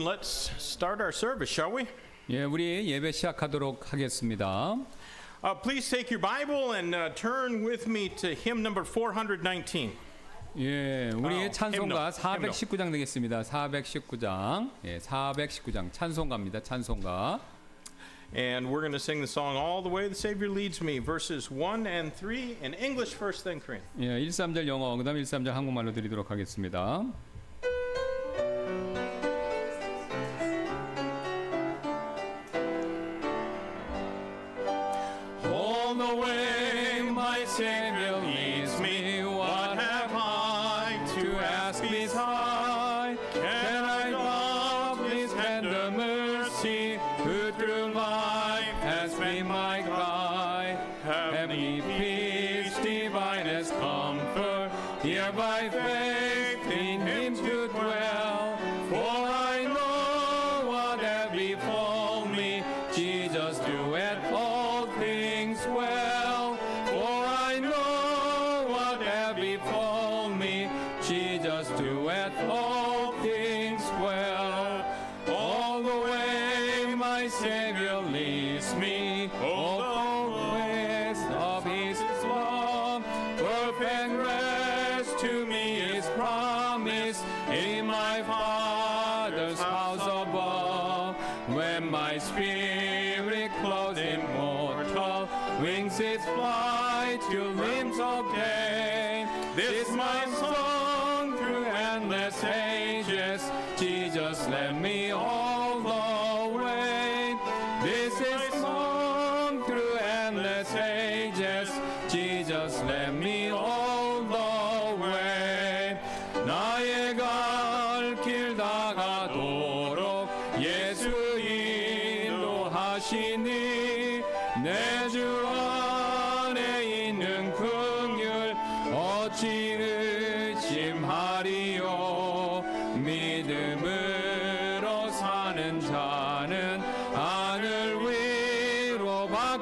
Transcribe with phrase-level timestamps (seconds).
[0.00, 1.86] Let's start our service, shall we?
[2.30, 4.74] 예, 우리 예배 시작하도록 하겠습니다.
[5.44, 9.92] Uh, please take your Bible and uh, turn with me to hymn number 419.
[10.58, 13.42] 예, 우리의 어, 찬송가 햄너, 419장 되겠습니다.
[13.42, 14.70] 419장.
[14.84, 16.62] 예, 419장 찬송가입니다.
[16.62, 17.40] 찬송가.
[18.34, 21.50] And we're going to sing the song All the Way the Savior Leads Me, verses
[21.50, 23.84] 1 and 3 in English first, then Korean.
[24.00, 27.04] 예, 1, 3절 영어, 그다음 1, 3절 한국말로 드리도록 하겠습니다.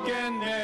[0.10, 0.59] 위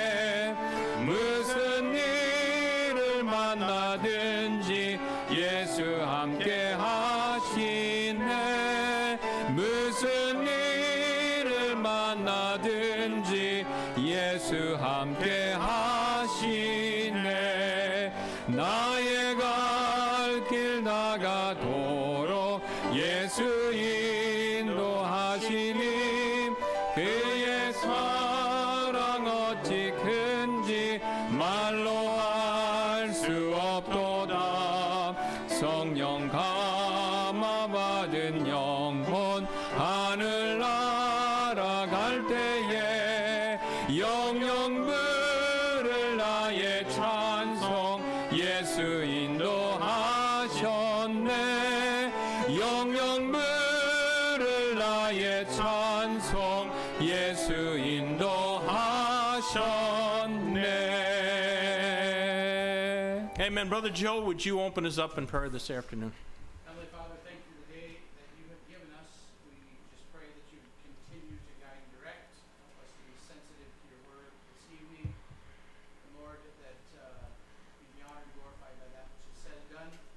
[63.84, 66.12] Brother Joe, would you open us up in prayer this afternoon?
[66.66, 69.10] Heavenly Father, thank you for the day that you have given us.
[69.46, 69.54] We
[69.94, 72.34] just pray that you continue to guide and direct.
[72.58, 75.12] Help us to be sensitive to your word this evening.
[75.12, 77.30] And Lord, that uh,
[77.78, 79.90] you be honored and glorified by that which is said and done.
[79.92, 80.08] Just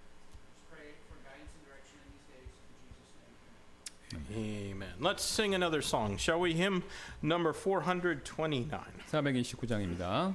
[0.72, 2.50] pray for guidance and direction in these days.
[2.50, 4.82] In Jesus' name.
[4.82, 4.96] Amen.
[5.04, 6.58] Let's sing another song, shall we?
[6.58, 6.82] Hymn
[7.22, 8.72] number 429.
[9.12, 10.34] 429입니다.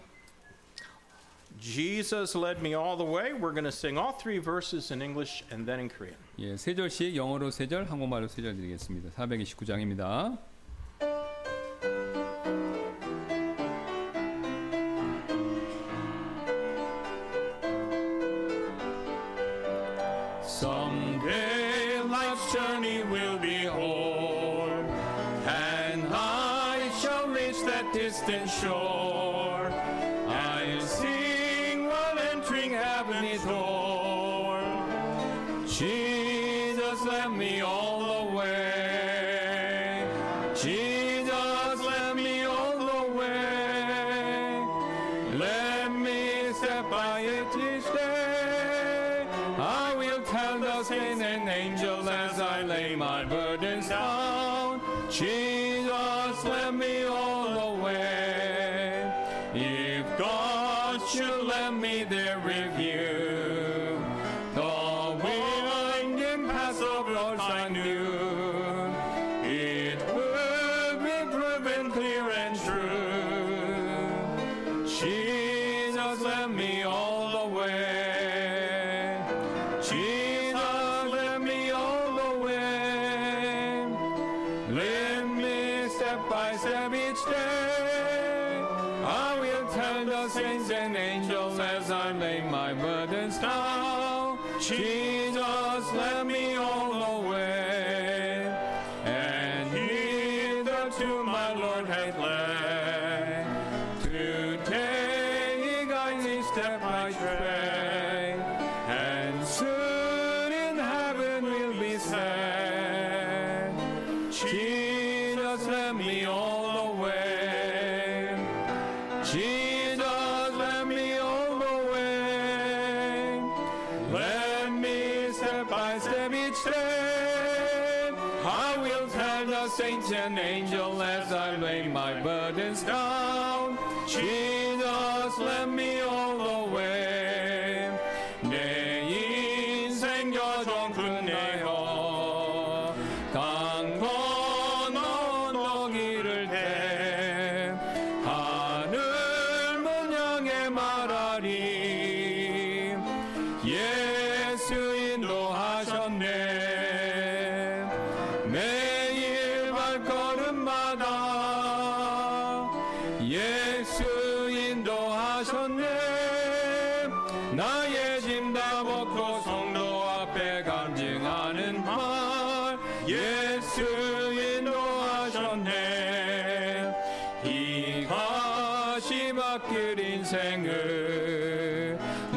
[1.63, 3.33] Jesus led me all the way.
[3.33, 6.15] We're going to sing all three verses in English and then in Korean.
[6.39, 9.11] 예, 세 절씩 영어로 세 절, 한국말로 세 절 드리겠습니다.
[9.17, 10.39] 429장입니다.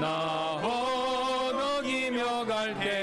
[0.01, 0.09] 나
[0.63, 2.96] 허덕이며 갈때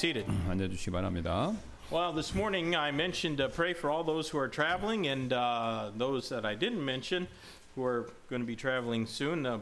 [0.00, 0.26] seated.
[0.48, 1.52] 앉아 주시기 바랍니다
[1.92, 5.90] Well, this morning I mentioned uh, pray for all those who are traveling and uh,
[5.98, 7.26] those that I didn't mention
[7.74, 9.44] who are going to be traveling soon.
[9.44, 9.58] Uh,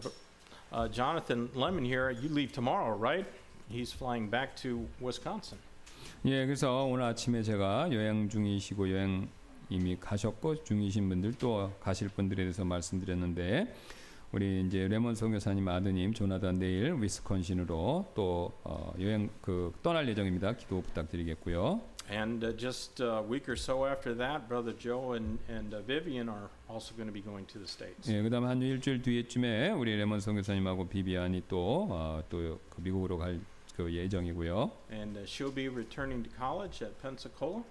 [0.70, 3.25] uh, Jonathan Lemon here, you leave tomorrow, right?
[3.70, 5.58] He's flying back to Wisconsin.
[6.26, 9.29] 예, 그래서 오늘 아침에 제가 여행 중이시고 여행
[9.70, 13.74] 이미 가셨고 중이신 분들 또 가실 분들에 대해서 말씀드렸는데
[14.32, 20.55] 우리 이제 레몬 선교사님 아드님 조나단 내일 위스콘신으로 또 어, 여행 그 떠날 예정입니다.
[20.56, 21.81] 기도 부탁드리겠고요.
[22.11, 26.29] And uh, just a week or so after that, Brother Joe and, and uh, Vivian
[26.31, 28.11] are also going to be going to the States.
[28.11, 33.41] 예, 그다음 한 일주일 뒤에쯤에 우리 레몬 선교사님하고 비비안이 또또그 미국으로 갈
[33.79, 34.73] 그 예정이고요.
[34.91, 37.63] And uh, she'll be returning to college at Pensacola.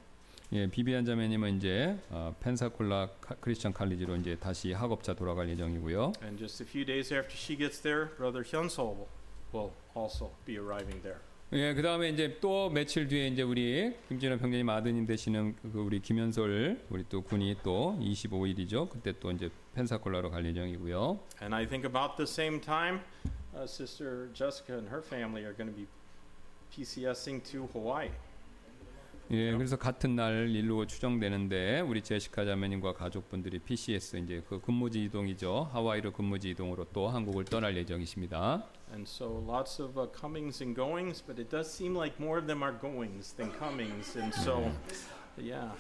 [0.54, 6.14] 예, 비비안 자매님은 이제 어, 펜사콜라 카- 크리스천 칼리지로 이제 다시 학업자 돌아갈 예정이고요.
[6.24, 9.08] And just a few days after she gets there, Brother Hyunsol will,
[9.54, 11.20] will also be arriving there.
[11.52, 16.00] 예, 그 다음에 이제 또 며칠 뒤에 이제 우리 김진호 평장님 아드님 되시는 그 우리
[16.00, 18.90] 김현솔 우리 또 군이 또 25일이죠.
[18.90, 21.20] 그때 또 이제 펜사콜라로 갈 예정이고요.
[21.42, 23.02] And I think about the same time,
[23.54, 25.88] uh, Sister Jessica and her family are going to be
[26.72, 28.10] PCSing to Hawaii.
[29.30, 35.70] 예, 그래서 같은 날 일로 추정되는데 우리 제시카 자매님과 가족분들이 PCS 이제 그 근무지 이동이죠.
[35.74, 38.64] 하와이로 근무지 이동으로 또 한국을 떠날 예정이십니다.
[38.94, 42.48] And so lots of uh, comings and goings, but it does seem like more of
[42.48, 44.18] them are goings than comings.
[44.18, 44.72] And so,
[45.38, 45.76] yeah.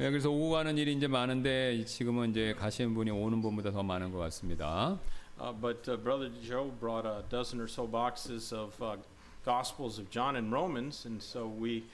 [0.00, 4.10] 예, 그래서 오고 가는 일이 이제 많은데 지금은 이제 가시는 분이 오는 분보다 더 많은
[4.10, 4.98] 것 같습니다.
[5.38, 8.96] Uh, but uh, Brother Joe brought a dozen or so boxes of uh,
[9.44, 11.84] Gospels of John and Romans, and so we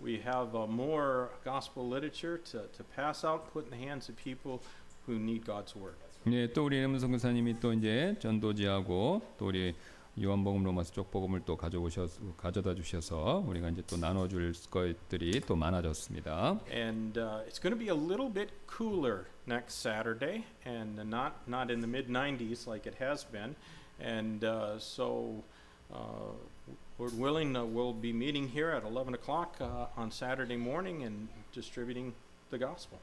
[0.00, 4.16] we have uh, more gospel literature to, to pass out, put in the hands of
[4.16, 4.62] people
[5.06, 5.96] who need God's word.
[6.28, 9.74] 예, 또 우리 이름선 교사님이 또 이제 전도지하고 또 우리
[10.20, 16.58] 요한복음 로마서 쪽 복음을 또 가져오셔 가져다 주셔서 우리가 이제 또 나눠줄 것들이 또 많아졌습니다.
[16.72, 21.70] And uh, it's going to be a little bit cooler next Saturday, and not not
[21.70, 23.54] in the mid 90s like it has been.
[24.00, 25.44] And uh, so,
[25.92, 26.32] uh,
[27.00, 31.28] Lord willing, uh, we'll be meeting here at 11 o'clock uh, on Saturday morning and
[31.52, 32.14] distributing
[32.50, 32.98] the gospel.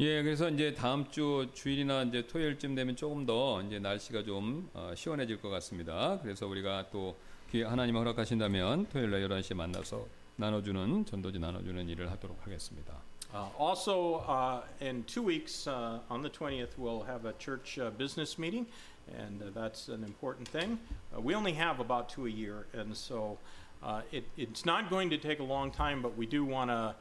[0.00, 4.92] 예, 그래서 이제 다음 주 주일이나 이제 토요일쯤 되면 조금 더 이제 날씨가 좀 어,
[4.94, 6.18] 시원해질 것 같습니다.
[6.22, 7.16] 그래서 우리가 또
[7.50, 13.00] 기회 하나님 허락하신다면 토요일 날 11시에 만나서 나눠주는 전도지 나눠주는 일을 하도록 하겠습니다.
[13.34, 17.90] Uh, also, uh, in two weeks, uh, on the 20th, we'll have a church uh,
[17.90, 18.64] business meeting,
[19.17, 20.79] and uh, that's an important thing.
[21.15, 23.37] Uh, we only have about two a year, and so
[23.83, 26.95] uh, it, it's not going to take a long time, but we do want to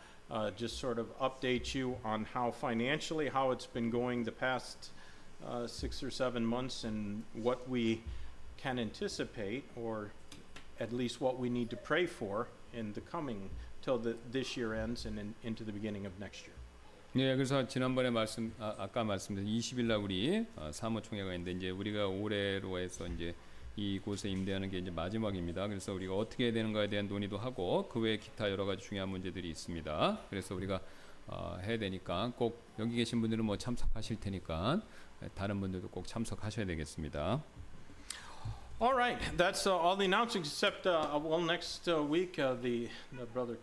[0.57, 4.91] just sort of update you on how financially, how it's been going the past
[5.67, 8.03] six or seven months, and what we
[8.59, 10.11] can anticipate, or
[10.81, 13.49] at least what we need to pray for in the coming
[13.81, 16.58] till the, this year ends and in, into the beginning of next year.
[17.17, 22.07] 예, 그래서 지난번에 말씀 아, 아까 말씀드린 20일 날 우리 어, 사무총회가 있는데 이제 우리가
[22.07, 23.35] 올해로 해서 이제
[23.77, 25.69] 이곳에 임대하는 게 이제 마지막입니다.
[25.69, 29.49] 그래서 우리가 어떻게 해야 되는가에 대한 논의도 하고 그 외에 기타 여러 가지 중요한 문제들이
[29.49, 30.21] 있습니다.
[30.29, 30.83] 그래서 우리가
[31.29, 34.83] 어, 해야 되니까 꼭 여기 계신 분들은 뭐 참석하실 테니까
[35.35, 37.43] 다른 분들도 꼭 참석하셔야 되겠습니다.
[38.81, 42.89] All right, that's uh, all the announcements except, uh, well, next uh, week, uh, the,
[43.17, 43.57] the brother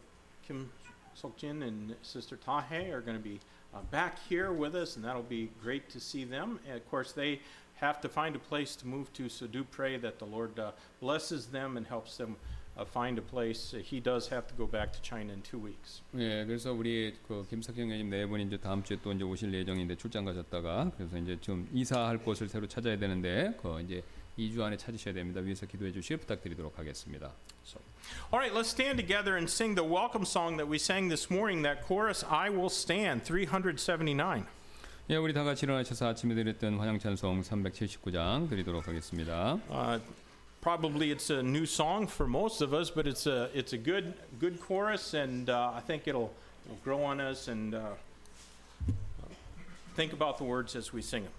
[0.45, 0.71] Kim
[1.20, 3.40] Sokjin and sister Tahe are going to be
[3.74, 6.58] uh, back here with us, and that'll be great to see them.
[6.66, 7.40] And of course, they
[7.76, 10.72] have to find a place to move to, so do pray that the Lord uh,
[11.00, 12.36] blesses them and helps them
[12.76, 13.74] uh, find a place.
[13.74, 16.02] Uh, he does have to go back to China in two weeks.
[16.14, 19.96] 예, 그래서 우리 그 김석경 회장님 네 분이 이제 다음 주에 또 이제 오실 예정인데
[19.96, 24.02] 출장 가셨다가 그래서 이제 좀 이사할 곳을 새로 찾아야 되는데 그 이제
[24.38, 25.40] 2주 안에 찾으셔야 됩니다.
[25.40, 27.32] 위에서 기도해 주시길 부탁드리도록 하겠습니다.
[27.64, 27.80] So,
[28.32, 31.62] all right, let's stand together and sing the welcome song that we sang this morning.
[31.62, 34.46] That chorus, "I Will Stand," 379.
[35.10, 39.58] 예, 우리 다 같이 일어나셔서 아침에 드렸던 환영 찬송 379장 드리도록 하겠습니다.
[39.68, 39.98] Uh,
[40.60, 44.14] probably it's a new song for most of us, but it's a it's a good
[44.38, 46.30] good chorus, and uh, I think it'll,
[46.64, 47.94] it'll grow on us and uh,
[49.96, 51.34] think about the words as we sing them.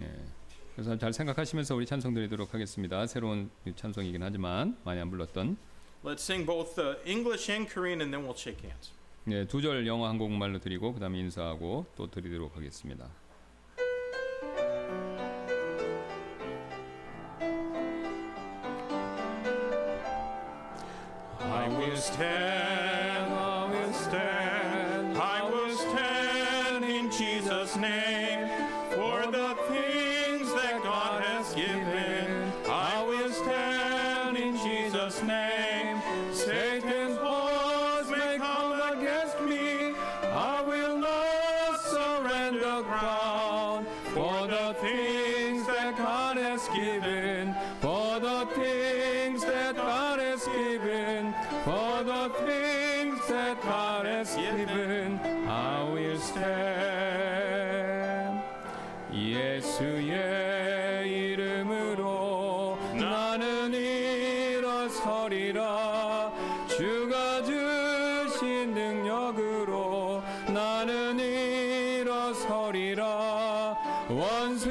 [0.00, 0.36] 예.
[0.74, 3.06] 그래서 잘 생각하시면서 우리 찬송 드리도록 하겠습니다.
[3.06, 5.56] 새로운 찬송이긴 하지만 많이 안 불렀던
[6.03, 8.91] Let's sing both uh, English and Korean, and then we'll shake hands.
[9.27, 13.07] 예, 두절 영어 한국말로 드리고 그다음에 인사하고 또 드리도록 하겠습니다.
[21.39, 22.70] I will stand,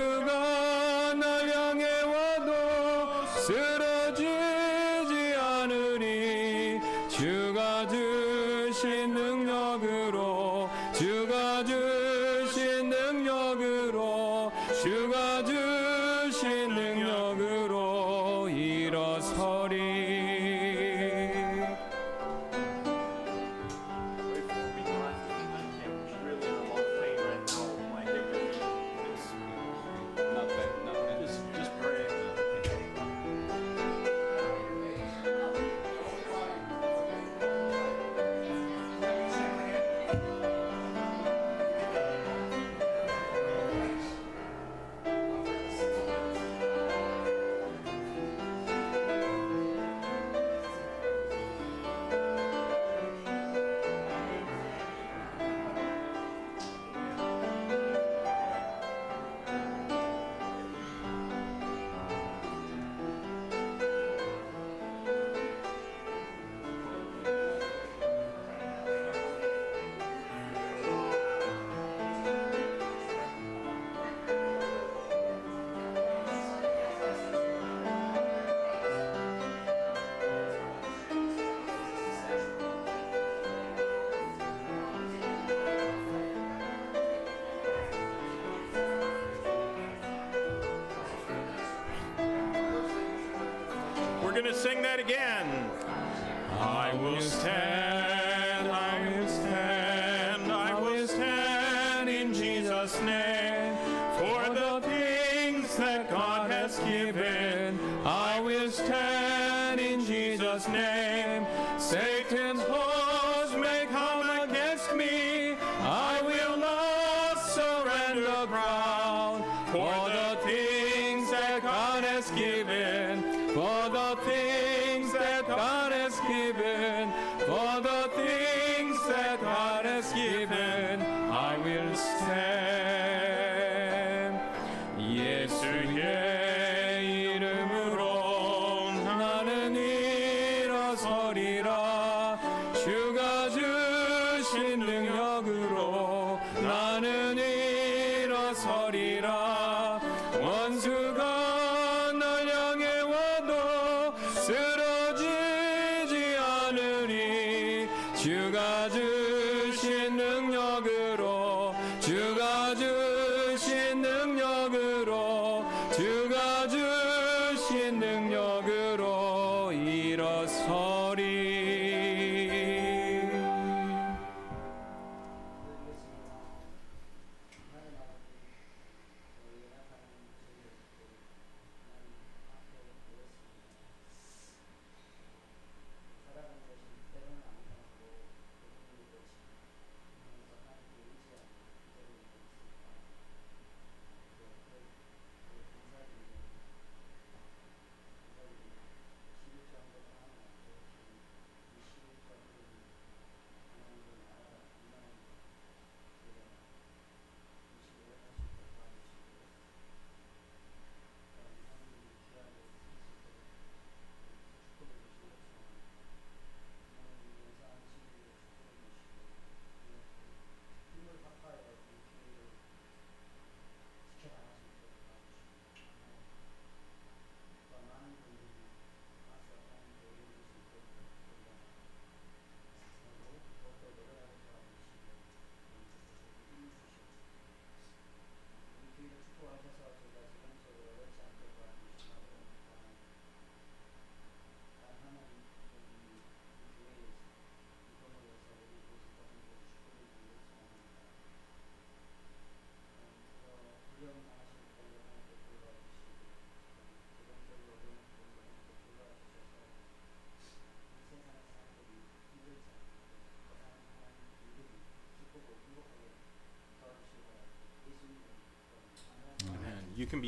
[0.00, 0.60] 원수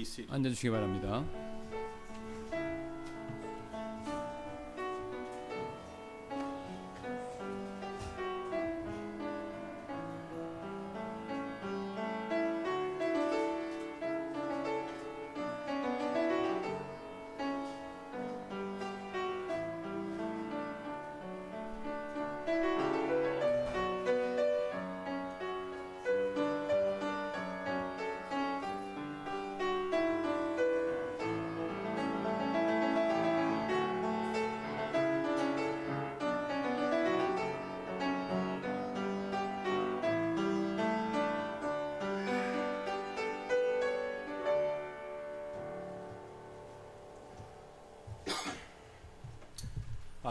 [0.03, 0.33] seated.
[0.33, 1.25] 앉아 주시기 바랍니다.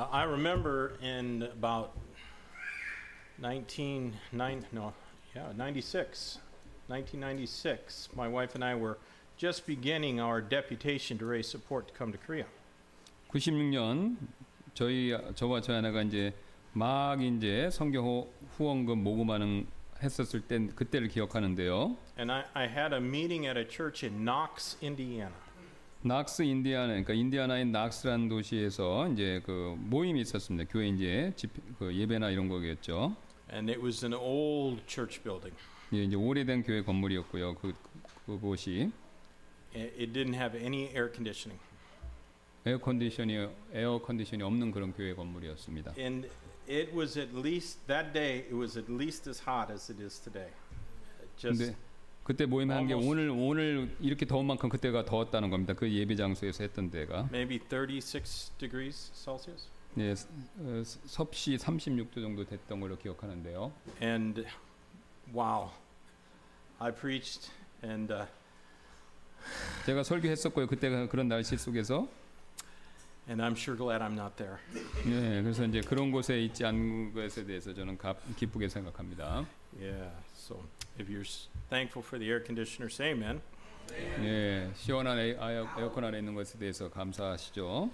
[0.01, 1.93] Uh, I remember in about
[3.39, 4.93] 19, nine, no,
[5.35, 6.39] yeah, 96,
[6.89, 8.99] 1996, my wife and I were
[9.37, 12.47] just beginning our deputation to raise support to come to Korea.
[13.33, 14.17] 96년
[14.75, 16.33] 저희 저와 저희 아내가 이제
[16.73, 19.67] 막 이제 성경 후- 후원금 모금하는
[20.03, 21.97] 했었을 때 그때를 기억하는데요.
[22.19, 25.33] And I, I had a meeting at a church in Knox, Indiana.
[26.04, 30.70] 낙스 인디아나 그러니까 인디아나의 낙스라는 도시에서 이제 그 모임이 있었습니다.
[30.72, 33.16] 교회 이제 집, 그 예배나 이런 거겠죠.
[33.54, 35.56] And it was an old church building.
[35.94, 37.56] 예, 이제 오래된 교회 건물이었고요.
[37.56, 37.74] 그,
[38.26, 38.92] 그 그곳이
[39.76, 41.62] It, it didn't have any air conditioning.
[42.66, 45.94] air condition이 air condition이 없는 그런 교회 건물이었습니다.
[45.98, 46.28] And
[46.68, 50.20] it was at least, that day, it was at least as hot as it is
[50.20, 50.50] today.
[51.38, 51.78] Just, 근데
[52.24, 55.74] 그때 모임 한 게 almost- 오늘 오늘 이렇게 더운 만큼 그때가 더웠다는 겁니다.
[55.74, 59.68] 그 예배 장소에서 했던 데가 maybe 36 degrees Celsius.
[59.98, 60.14] 예,
[61.06, 63.72] 섭씨 36도 정도 됐던 걸로 기억하는데요.
[64.02, 64.46] And
[65.34, 65.72] wow,
[66.80, 67.52] I preached,
[67.84, 68.26] and uh,
[69.86, 70.68] 제가 설교했었고요.
[70.68, 72.08] 그때가 그런 날씨 속에서
[73.28, 74.58] and I'm sure glad I'm not there.
[75.06, 79.46] 네, 그래서 이제 그런 곳에 있지 않은 것에 대해서 저는 가, 기쁘게 생각합니다.
[79.78, 80.10] Yeah,
[80.41, 80.61] so
[80.99, 83.41] if you're s- thankful for the air conditioner, say amen.
[84.21, 87.91] 네, 시원한 에어, 에어- 에어컨 안에 있는 것에 대해서 감사하시죠.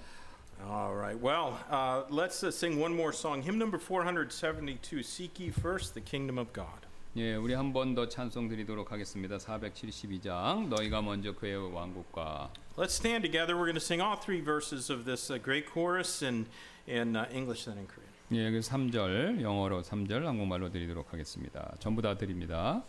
[0.65, 3.43] All right, well, uh, let's uh, sing one more song.
[3.43, 6.87] Hymn number 472 Seek ye first the kingdom of God.
[7.17, 9.37] 예, 우리 한 번 더 찬송 드리도록 하겠습니다.
[9.39, 13.55] 472장 너희가 먼저 그의 왕국과 Let's stand together.
[13.55, 16.47] We're going to sing all three verses of this uh, great chorus in,
[16.87, 18.06] in uh, English and in Korean.
[18.34, 21.74] 예, 그 3절 영어로 3절 한국말로 드리도록 하겠습니다.
[21.80, 22.84] 전부 다 드립니다.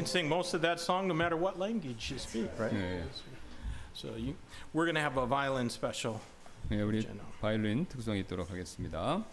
[0.00, 2.72] can sing most of that song no matter what language you speak, right?
[2.72, 3.02] 네.
[3.94, 4.34] So you,
[4.72, 6.20] we're going to have a violin special.
[6.68, 7.06] 네, 우리
[7.40, 9.24] 바이올린 특성이 있도록 하겠습니다.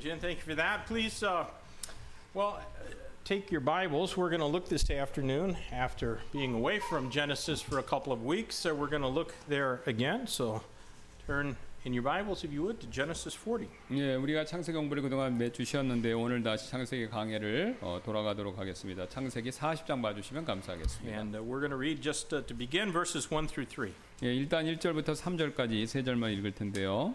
[0.00, 0.86] Jen, thank you for that.
[0.86, 1.44] Please, uh,
[2.34, 2.92] well, uh,
[3.24, 4.16] take your Bibles.
[4.16, 8.24] We're going to look this afternoon after being away from Genesis for a couple of
[8.24, 8.54] weeks.
[8.56, 10.26] So we're going to look there again.
[10.26, 10.62] So
[11.26, 13.68] turn in your Bibles, if you would, to Genesis 40.
[13.92, 19.08] 예, 우리가 창세기 공부를 그동안 매주 쉬었는데 오늘 다시 창세기 강해를 어, 돌아가도록 하겠습니다.
[19.08, 21.16] 창세기 40장 봐주시면 감사하겠습니다.
[21.16, 23.94] And uh, we're going to read just uh, to begin verses 1 through 3.
[24.24, 27.14] 예, 일단 1절부터 3절까지 세 절만 읽을 텐데요.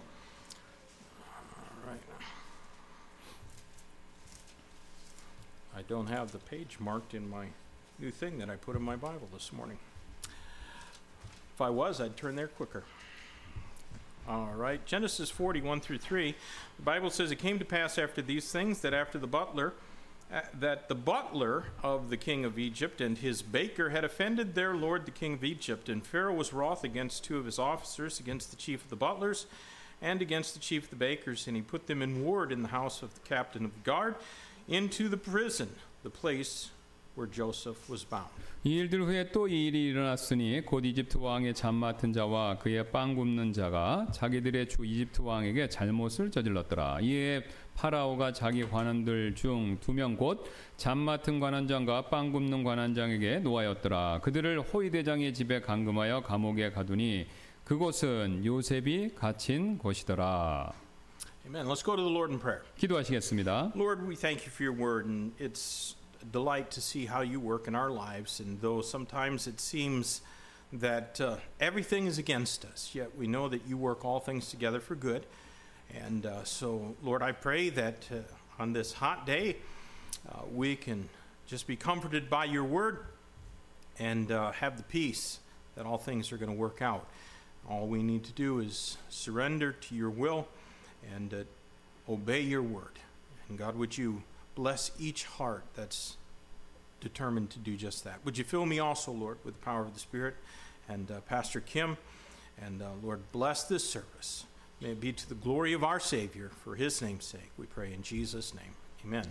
[5.82, 7.46] I don't have the page marked in my
[7.98, 9.78] new thing that I put in my Bible this morning.
[10.22, 12.84] If I was, I'd turn there quicker.
[14.28, 16.36] All right, Genesis 41 through 3.
[16.76, 19.72] The Bible says, It came to pass after these things that after the butler,
[20.32, 24.76] uh, that the butler of the king of Egypt and his baker had offended their
[24.76, 25.88] lord the king of Egypt.
[25.88, 29.46] And Pharaoh was wroth against two of his officers, against the chief of the butlers,
[30.00, 32.68] and against the chief of the bakers, and he put them in ward in the
[32.68, 34.14] house of the captain of the guard
[34.72, 35.68] into the prison,
[36.02, 36.70] the place
[37.14, 38.30] where Joseph was bound.
[38.64, 43.16] 이 일들 후에 또 이 일이 일어났으니 곧 이집트 왕의 잠 맡은 자와 그의 빵
[43.16, 47.00] 굽는 자가 자기들의 주 이집트 왕에게 잘못을 저질렀더라.
[47.00, 47.42] 이에
[47.74, 50.44] 파라오가 자기 관원들 중 두 명 곧
[50.76, 54.20] 잠 맡은 관원장과 빵 굽는 관원장에게 노하였더라.
[54.22, 57.26] 그들을 호위 대장의 집에 감금하여 감옥에 가두니
[57.64, 60.72] 그곳은 요셉이 갇힌 곳이더라.
[61.47, 61.65] Amen.
[61.67, 62.63] Let's go to the Lord in prayer.
[62.77, 63.73] 기도하시겠습니다.
[63.73, 67.39] Lord, we thank you for your word, and it's a delight to see how you
[67.39, 68.41] work in our lives.
[68.41, 70.21] And though sometimes it seems
[70.73, 74.81] that uh, everything is against us, yet we know that you work all things together
[74.81, 75.25] for good.
[75.95, 78.17] And uh, so, Lord, I pray that uh,
[78.61, 79.55] on this hot day,
[80.29, 81.07] uh, we can
[81.45, 83.05] just be comforted by your word
[83.99, 85.39] and uh, have the peace
[85.75, 87.07] that all things are going to work out.
[87.69, 90.47] All we need to do is surrender to your will
[91.14, 92.98] and uh, obey your word.
[93.48, 94.22] And God, would you
[94.54, 96.16] bless each heart that's
[97.00, 98.20] determined to do just that?
[98.24, 100.34] Would you fill me also, Lord, with the power of the Spirit
[100.88, 101.96] and uh, Pastor Kim?
[102.60, 104.44] And uh, Lord, bless this service.
[104.80, 107.50] May it be to the glory of our Savior, for his name's sake.
[107.56, 108.74] We pray in Jesus' name.
[109.04, 109.26] Amen.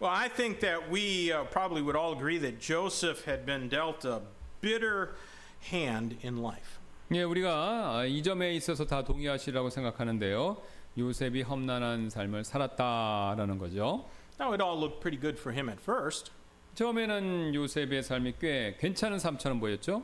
[0.00, 4.04] Well, I think that we uh, probably would all agree that Joseph had been dealt
[4.04, 4.22] a
[4.60, 5.14] bitter
[5.60, 6.78] hand in life.
[7.12, 10.56] 예, 우리가 이 점에 있어서 다 동의하시라고 생각하는데요.
[10.96, 14.06] 요셉이 험난한 삶을 살았다라는 거죠.
[14.40, 16.32] Now, it all looked pretty good for him at first.
[16.74, 20.02] 처음에는 요셉의 삶이 꽤 괜찮은 삶처럼 보였죠.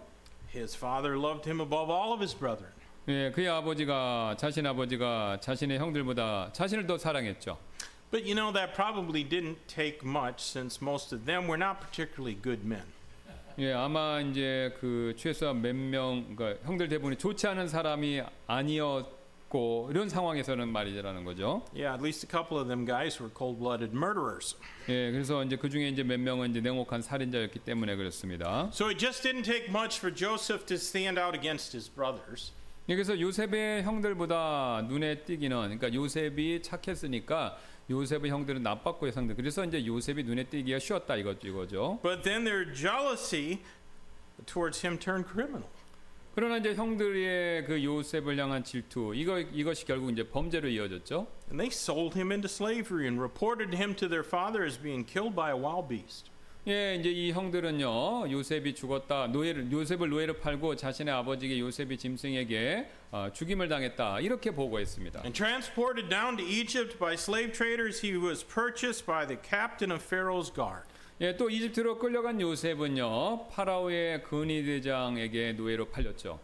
[0.54, 2.72] His father loved him above all of his brethren.
[3.08, 7.58] 예, 그의 아버지가 자신 아버지가 자신의 형들보다 자신을 더 사랑했죠.
[8.10, 12.36] But you know, that probably didn't take much since most of them were not particularly
[12.40, 12.84] good men.
[13.61, 20.09] 예, 아마 이제 그 최소한 몇 명, 그러니까 형들 대부분이 좋지 않은 사람이 아니었고 이런
[20.09, 21.62] 상황에서는 말이라는 거죠.
[21.75, 24.57] Yeah, at least a couple of them guys were cold blooded murderers.
[24.88, 28.70] 예, 그래서 이제 그 중에 이제 몇 명은 이제 냉혹한 살인자였기 때문에 그렇습니다.
[28.73, 32.53] So it just didn't take much for Joseph to stand out against his brothers.
[32.88, 37.59] 예, 그래서 요셉의 형들보다 눈에 띄기는 그러니까 요셉이 착했으니까
[37.90, 41.98] 요셉의 형들은 나빴고 형들 그래서 이제 요셉이 눈에 띄기가 쉬웠다 이거 이거죠.
[42.03, 43.59] But then their jealousy
[44.46, 45.68] towards him turned criminal.
[46.35, 51.26] 그러나 이제 형들의 그 요셉을 향한 질투 이거 이것이 결국 이제 범죄로 이어졌죠.
[51.48, 55.35] And they sold him into slavery and reported him to their father as being killed
[55.35, 56.31] by a wild beast.
[56.68, 63.29] 예, 이제 이 형들은요 요셉이 죽었다 노예를 요셉을 노예로 팔고 자신의 아버지에게 요셉이 짐승에게 어,
[63.33, 65.20] 죽임을 당했다 이렇게 보고했습니다.
[65.20, 70.05] And transported down to Egypt by slave traders, he was purchased by the captain of
[70.05, 70.85] Pharaoh's guard.
[71.23, 76.40] 예, 또 이집트로 끌려간 요셉은요 파라오의 근위 대장에게 노예로 팔렸죠.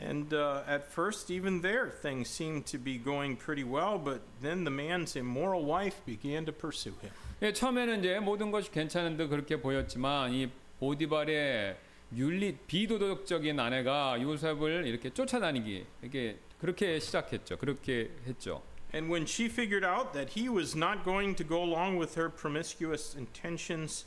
[0.00, 4.64] And uh, at first, even there, things seemed to be going pretty well, but then
[4.64, 7.12] the man's immoral wife began to pursue him.
[7.42, 11.76] 예, 처음에는 이제 모든 것이 괜찮은 듯 그렇게 보였지만 이 보디발의
[12.16, 17.58] 윤리 비도덕적인 아내가 요셉을 이렇게 쫓아다니기 이렇게 그렇게 시작했죠.
[17.58, 18.62] 그렇게 했죠.
[18.92, 22.28] And when she figured out that he was not going to go along with her
[22.28, 24.06] promiscuous intentions,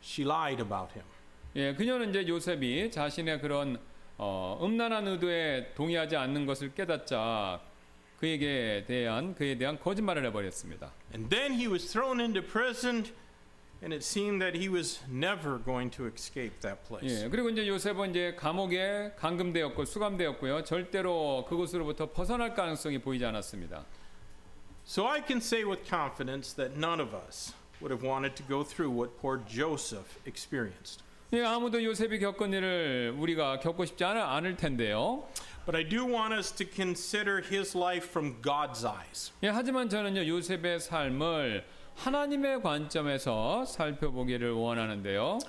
[0.00, 1.04] she lied about him.
[1.56, 3.78] 예, 그녀는 이제 요셉이 자신의 그런
[4.17, 7.59] 어, 음란한 의도에 동의하지 않는 것을 깨닫자
[8.19, 10.91] 그에게 대한 그에 대한 거짓말을 해버렸습니다.
[11.13, 13.05] And then he was thrown into prison,
[13.83, 17.25] and it seemed that he was never going to escape that place.
[17.25, 20.63] 예, 그리고 이제 요셉은 이제 감옥에 감금되었고 수감되었고요.
[20.63, 23.85] 절대로 그곳으로부터 벗어날 가능성이 보이지 않았습니다.
[24.87, 28.63] So I can say with confidence that none of us would have wanted to go
[28.63, 31.03] through what poor Joseph experienced.
[31.35, 35.27] 예, 아무도 요셉이 겪은 일을 우리가 겪고 싶지 않을, 않을 텐데요.
[35.65, 39.33] But I do want us to consider his life from God's eyes.
[39.43, 45.39] 예, 하지만 저는요 요셉의 삶을 하나님의 관점에서 살펴보기를 원하는데요.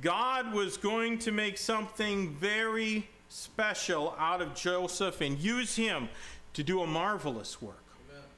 [0.00, 6.08] God was going to make something very special out of Joseph and use him
[6.52, 7.82] to do a marvelous work.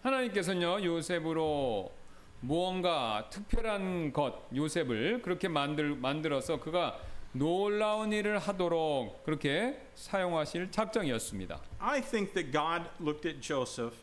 [0.03, 1.96] 하나님께서는요 요셉으로
[2.41, 6.99] 무언가 특별한 것 요셉을 그렇게 만들 만들어서 그가
[7.33, 11.61] 놀라운 일을 하도록 그렇게 사용하실 작정이었습니다.
[11.79, 13.97] I think that God looked at Joseph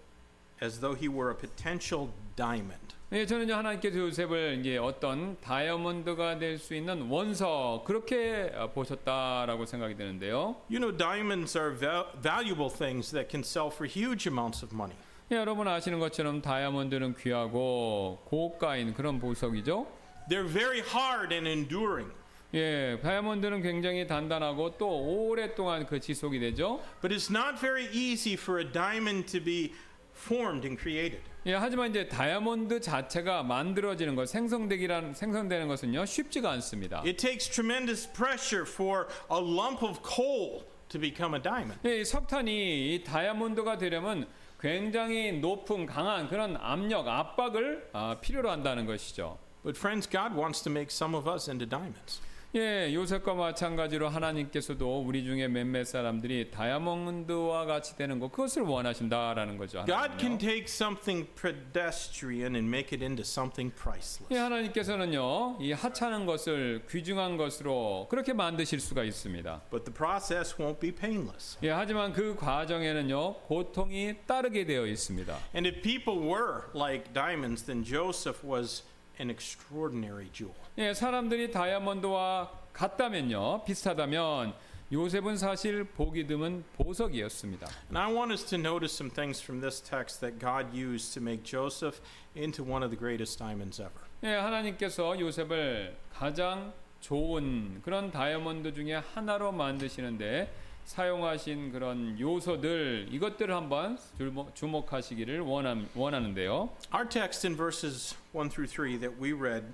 [0.62, 2.96] as though he were a potential diamond.
[3.12, 9.96] 예, 저는요 하나님께서 요셉을 이제 어떤 다이아몬드가 될 수 있는 원석 그렇게 어, 보셨다라고 생각이
[9.96, 10.56] 되는데요.
[10.69, 14.96] You know, diamonds are val- valuable things that can sell for huge amounts of money.
[15.31, 19.88] 예, 여러분 아시는 것처럼 다이아몬드는 귀하고 고가인 그런 보석이죠.
[20.29, 22.12] They're very hard and enduring.
[22.53, 26.81] 예, 다이아몬드는 굉장히 단단하고 또 오랫동안 그 지속이 되죠.
[27.01, 29.73] But it's not very easy for a diamond to be
[30.15, 31.21] formed and created.
[31.45, 36.99] 예, 하지만 이제 다이아몬드 자체가 만들어지는 것, 생성되기란 생성되는 것은요 쉽지가 않습니다.
[36.99, 41.79] It takes tremendous pressure for a lump of coal to become a diamond.
[41.86, 44.27] 예, 이 석탄이 이 다이아몬드가 되려면
[44.62, 49.38] 굉장히 높은 강한 그런 압력, 압박을 아, 필요로 한다는 것이죠.
[49.62, 52.20] But friends, God wants to make some of us into diamonds.
[52.55, 59.83] 예, 요셉과 마찬가지로 하나님께서도 우리 중에 몇몇 사람들이 다이아몬드와 같이 되는 것 그것을 원하신다라는 거죠.
[59.85, 60.37] God can 하나님은요.
[60.37, 64.31] take something pedestrian and make it into something priceless.
[64.31, 69.63] 예, 하나님께서는요, 이 하찮은 것을 귀중한 것으로 그렇게 만드실 수가 있습니다.
[69.71, 71.57] But the process won't be painless.
[71.63, 75.35] 예, 하지만 그 과정에는요, 고통이 따르게 되어 있습니다.
[75.55, 78.83] And if people were like diamonds, then Joseph was
[79.19, 80.56] an extraordinary jewel.
[80.77, 84.54] 예, 사람들이 다이아몬드와 같다면요, 비슷하다면
[84.92, 87.67] 요셉은 사실 보기 드문 보석이었습니다.
[87.87, 91.21] And I want us to notice some things from this text that God used to
[91.21, 92.00] make Joseph
[92.35, 93.98] into one of the greatest diamonds ever.
[94.23, 100.54] 예, 하나님께서 요셉을 가장 좋은 그런 다이아몬드 중에 하나로 만드시는데
[100.85, 106.71] 사용하신 그런 요소들 이것들을 한번 주목, 주목하시기를 원함, 원하는데요.
[106.94, 109.64] Our text in verses 1 through 3 that we read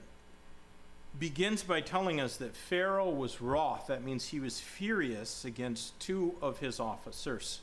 [1.19, 3.87] begins by telling us that Pharaoh was wroth.
[3.87, 7.63] That means he was furious against two of his officers.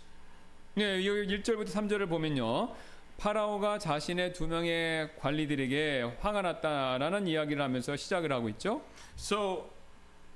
[0.78, 2.74] 예, 이 1절부터 3절을 보면요.
[3.18, 8.82] 파라오가 자신의 두 명의 관리들에게 화가 났다라는 이야기를 하면서 시작을 하고 있죠.
[9.18, 9.70] So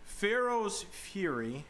[0.06, 1.64] Pharaoh's fury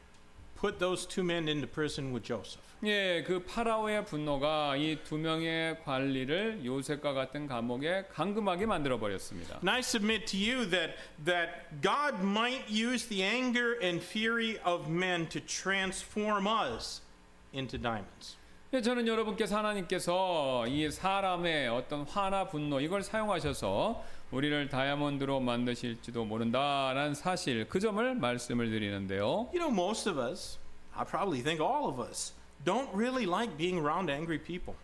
[0.61, 2.61] put those two men into prison with Joseph.
[2.83, 9.57] 예, 그 파라오의 분노가 이 두 명의 관리를 요셉과 같은 감옥에 감금하게 만들어 버렸습니다.
[9.57, 10.95] And I submit to you that
[11.25, 11.51] that
[11.83, 17.03] God might use the anger and fury of men to transform us
[17.55, 18.37] into diamonds.
[18.73, 27.15] 예, 저는 여러분께서 하나님께서 이 사람의 어떤 화나 분노 이걸 사용하셔서 우리를 다이아몬드로 만드실지도 모른다라는
[27.15, 29.49] 사실 그 점을 말씀을 드리는데요.
[29.53, 30.59] You know, most of us,
[30.95, 32.33] I probably think all of us,
[32.65, 34.77] don't really like being around angry people.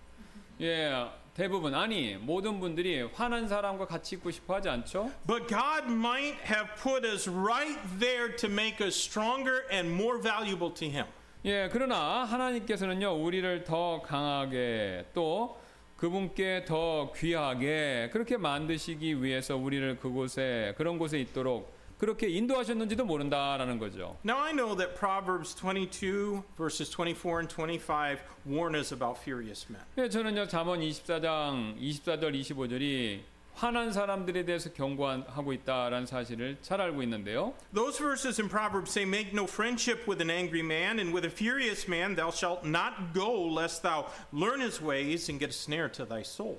[0.60, 0.90] 예,
[1.34, 5.12] 대부분 아니 모든 분들이 화난 사람과 같이 있고 싶어 하지 않죠?
[5.26, 10.74] But God might have put us right there to make us stronger and more valuable
[10.74, 11.06] to Him.
[11.44, 15.56] 예, 그러나 하나님께서는요, 우리를 더 강하게 또
[15.96, 24.18] 그분께 더 귀하게 그렇게 만드시기 위해서 우리를 그곳에 그런 곳에 있도록 그렇게 인도하셨는지도 모른다라는 거죠.
[24.22, 29.82] Now, I know that Proverbs 22, verses 24 and 25 warn us about furious men.
[29.96, 33.20] 예, 저는요, 잠언 24장 24절 25절이
[33.55, 37.53] 화난 사람들에 대해서 경고하고 있다라는 사실을 잘 알고 있는데요.
[37.73, 41.29] Those verses in Proverbs say, Make no friendship with an angry man, and with a
[41.29, 45.89] furious man thou shalt not go, lest thou learn his ways and get a snare
[45.89, 46.57] to thy soul.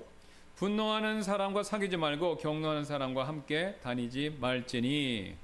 [0.55, 5.35] 분노하는 사람과 사귀지 말고 경노하는 사람과 함께 다니지 말지니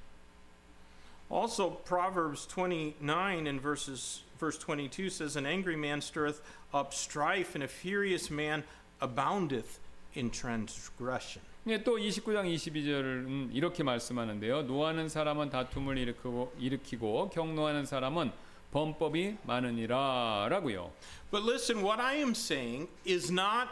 [1.28, 6.40] Also, Proverbs 29 and verses verse 22 says, An angry man stirreth
[6.72, 8.64] up strife, and a furious man
[9.00, 9.78] aboundeth
[10.17, 11.43] in transgression.
[11.67, 14.63] 예, 또 29장 22절은 이렇게 말씀하는데요.
[14.63, 18.31] 노하는 사람은 다툼을 일으키고, 일으키고 경노하는 사람은
[18.71, 20.91] 범법이 많으니라라고요.
[21.31, 23.69] But listen, what I am saying is not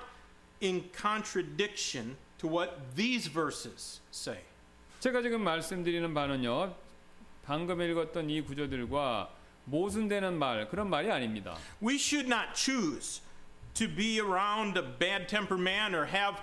[0.62, 4.42] in contradiction to what these verses say.
[5.00, 6.74] 제가 지금 말씀드리는 바는요.
[7.46, 9.30] 방금 읽었던 이 구조들과
[9.66, 11.58] 모순되는 말 그런 말이 아닙니다.
[11.82, 13.22] We should not choose
[13.75, 16.41] to be around a bad tempered man or have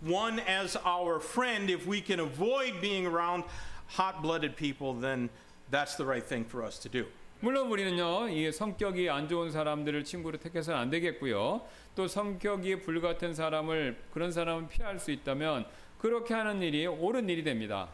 [0.00, 3.44] one as our friend if we can avoid being around
[3.86, 5.28] hot blooded people then
[5.70, 7.06] that's the right thing for us to do.
[7.42, 11.62] 물론 우리는요, 이 성격이 안 좋은 사람들을 친구로 택해서는 안 되겠고요.
[11.94, 15.64] 또 성격이 불같은 사람을 그런 사람을 피할 수 있다면
[15.98, 17.88] 그렇게 하는 일이 옳은 일이 됩니다.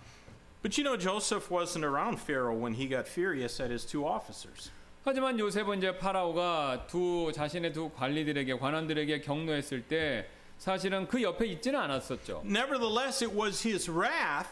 [0.62, 4.72] But you know, Joseph wasn't around Pharaoh when he got furious at his two officers.
[5.03, 10.27] 하지만 요셉은 이제 파라오가 두 자신의 두 관리들에게 관원들에게 경로했을 때
[10.59, 12.43] 사실은 그 옆에 있지는 않았었죠.
[12.45, 14.49] Nevertheless, it was his wrath,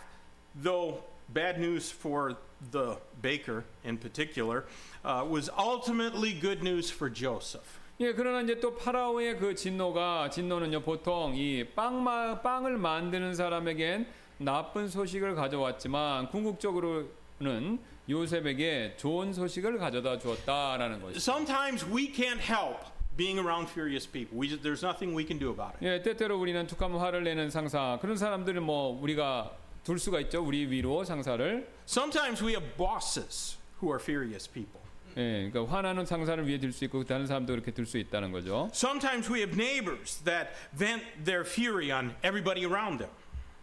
[0.59, 2.35] though bad news for
[2.71, 4.65] the baker in particular,
[5.05, 7.77] uh, was ultimately good news for Joseph.
[7.99, 14.87] 예, 그러나 이제 또 파라오의 그 진노가 진노는요 보통 이 빵마 빵을 만드는 사람에겐 나쁜
[14.87, 17.79] 소식을 가져왔지만 궁극적으로는
[18.09, 21.17] 요셉에게 좋은 소식을 가져다 주었다라는 것이죠.
[21.19, 22.79] Sometimes we can't help
[23.15, 24.37] being around furious people.
[24.39, 25.85] We just, there's nothing we can do about it.
[25.85, 29.51] 예, 때때로 우리는 툭하면 화를 내는 상사 그런 사람들은 뭐 우리가
[29.83, 30.41] 둘 수가 있죠.
[30.43, 34.79] 우리 위로 상사를 Sometimes we have bosses who are furious people.
[35.17, 38.69] 예, 그러니까 화나는 상사를 위해 들 수 있고 다른 사람도 그렇게 들 수 있다는 거죠.
[38.73, 43.11] Sometimes we have neighbors that vent their fury on everybody around them.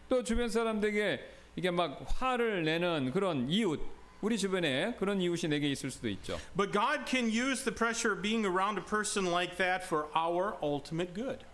[0.08, 1.20] 또 주변 사람들에게
[1.56, 3.80] 이게 막 화를 내는 그런 이웃
[4.26, 6.36] 우리 주변에 그런 이웃이 내게 있을 수도 있죠.
[6.56, 10.56] But God can use the pressure of being around a person like that for our
[10.60, 11.44] ultimate good.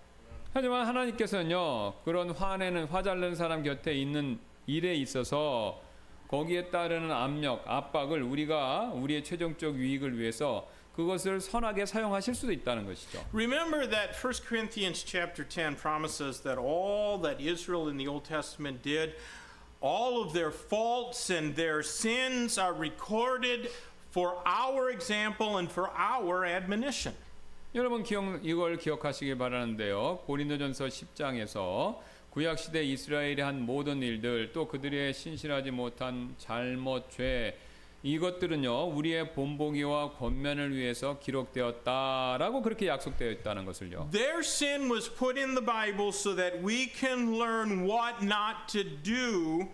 [0.55, 5.83] 하지만 하나님께서는요 그런 화내는 화잘 내는 사람 곁에 있는 일에 있어서
[6.29, 10.67] 거기에 따르는 압력, 압박을 우리가 우리의 최종적 유익을 위해서
[10.97, 13.23] 그것을 선하게 사용하실 수도 있다는 것이죠.
[13.35, 18.81] Remember that 1 Corinthians chapter 10 promises that all that Israel in the Old Testament
[18.83, 19.13] did,
[19.82, 23.70] all of their faults and their sins are recorded
[24.12, 27.16] for our example and for our admonition.
[27.76, 30.20] 여러분 기억 이걸 기억하시길 바라는데요.
[30.26, 32.00] 고린도전서 10장에서
[32.32, 37.58] 구약 시대 이스라엘이 한 모든 일들 또 그들의 신실하지 못한 잘못 죄
[38.03, 44.09] 이것들은요 우리의 본보기와 권면을 위해서 기록되었다라고 그렇게 약속되어 있다는 것을요.
[44.11, 48.83] Their sin was put in the Bible so that we can learn what not to
[49.03, 49.69] do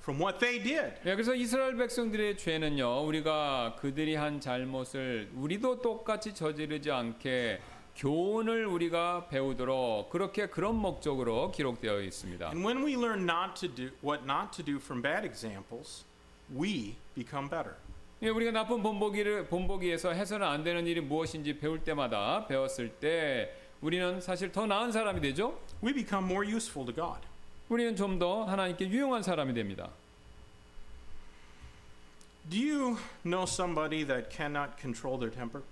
[0.00, 0.94] from what they did.
[1.06, 7.60] 예, 그래서 이스라엘 백성들의 죄는요 우리가 그들이 한 잘못을 우리도 똑같이 저지르지 않게
[7.94, 12.46] 교훈을 우리가 배우도록 그렇게 그런 목적으로 기록되어 있습니다.
[12.48, 16.07] And when we learn not to do what not to do from bad examples,
[16.54, 17.74] we become better.
[18.22, 24.20] 예, 우리가 나쁜 본보기를 본보기에서 해서는 안 되는 일이 무엇인지 배울 때마다 배웠을 때 우리는
[24.20, 25.58] 사실 더 나은 사람이 되죠.
[25.84, 27.20] We become more useful to God.
[27.68, 29.90] 우리는 좀 더 하나님께 유용한 사람이 됩니다.
[32.50, 35.62] Do you know somebody that cannot control their temper?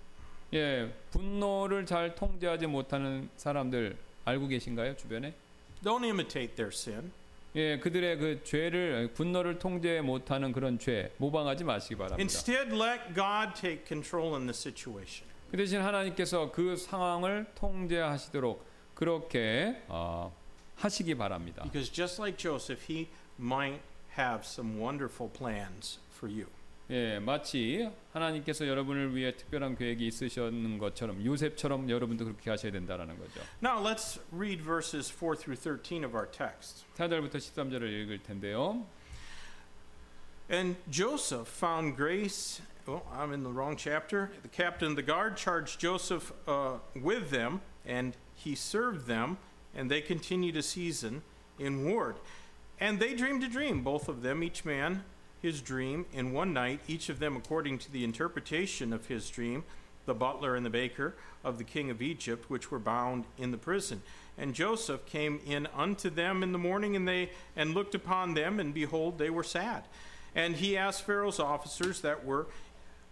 [0.55, 5.35] 예, 분노를 잘 통제하지 못하는 사람들 알고 계신가요 주변에?
[5.83, 7.11] Don't imitate their sin.
[7.57, 12.21] 예, 그들의 그 죄를 분노를 통제 못하는 그런 죄 모방하지 마시기 바랍니다.
[12.21, 15.27] Instead, let God take control in the situation.
[15.51, 18.63] 그 대신 하나님께서 그 상황을 통제하시도록
[18.95, 20.35] 그렇게 어,
[20.77, 21.63] 하시기 바랍니다.
[21.63, 23.09] Because just like Joseph, he
[23.41, 23.81] might
[24.19, 26.49] have some wonderful plans for you.
[26.92, 33.40] 예, 마치 하나님께서 여러분을 위해 특별한 계획이 있으셨는 것처럼 요셉처럼 여러분도 그렇게 하셔야 된다라는 거죠.
[33.64, 36.86] Now, let's read verses 4 through 13 of our text.
[36.98, 38.86] 4절부터 13절을 읽을 텐데요.
[40.50, 42.62] And Joseph found grace.
[42.86, 44.32] Oh, I'm in the wrong chapter.
[44.42, 49.38] The captain of the guard charged Joseph uh, with them, and he served them,
[49.74, 51.22] and they continued a season
[51.58, 52.18] in ward.
[52.82, 55.06] And they dreamed a dream, both of them, each man
[55.47, 59.63] his dream, in one night, each of them according to the interpretation of his dream,
[60.05, 63.57] the butler and the baker of the king of Egypt, which were bound in the
[63.57, 64.03] prison.
[64.37, 68.59] And Joseph came in unto them in the morning, and they and looked upon them,
[68.59, 69.85] and behold, they were sad.
[70.35, 72.49] And he asked Pharaoh's officers that were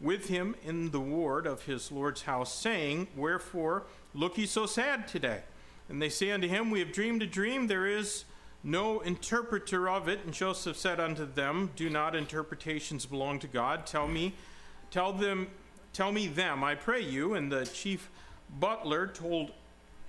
[0.00, 5.06] with him in the ward of his Lord's house, saying, Wherefore look ye so sad
[5.06, 5.42] today?
[5.88, 8.24] And they say unto him, We have dreamed a dream, there is
[8.64, 10.24] no interpreter of it.
[10.24, 13.86] And Joseph said unto them, Do not interpretations belong to God?
[13.86, 14.34] Tell me,
[14.90, 15.48] tell them,
[15.92, 17.34] tell me them, I pray you.
[17.34, 18.10] And the chief
[18.58, 19.52] butler told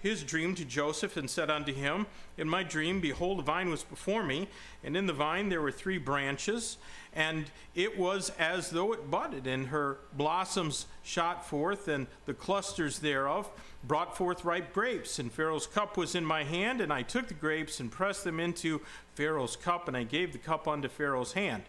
[0.05, 2.05] his dream to Joseph and said unto him,
[2.37, 4.47] In my dream, behold, a vine was before me,
[4.83, 6.77] and in the vine there were three branches,
[7.11, 12.99] and it was as though it budded, and her blossoms shot forth, and the clusters
[12.99, 13.49] thereof
[13.83, 15.17] brought forth ripe grapes.
[15.17, 18.39] And Pharaoh's cup was in my hand, and I took the grapes and pressed them
[18.39, 18.81] into
[19.15, 21.63] Pharaoh's cup, and I gave the cup unto Pharaoh's hand.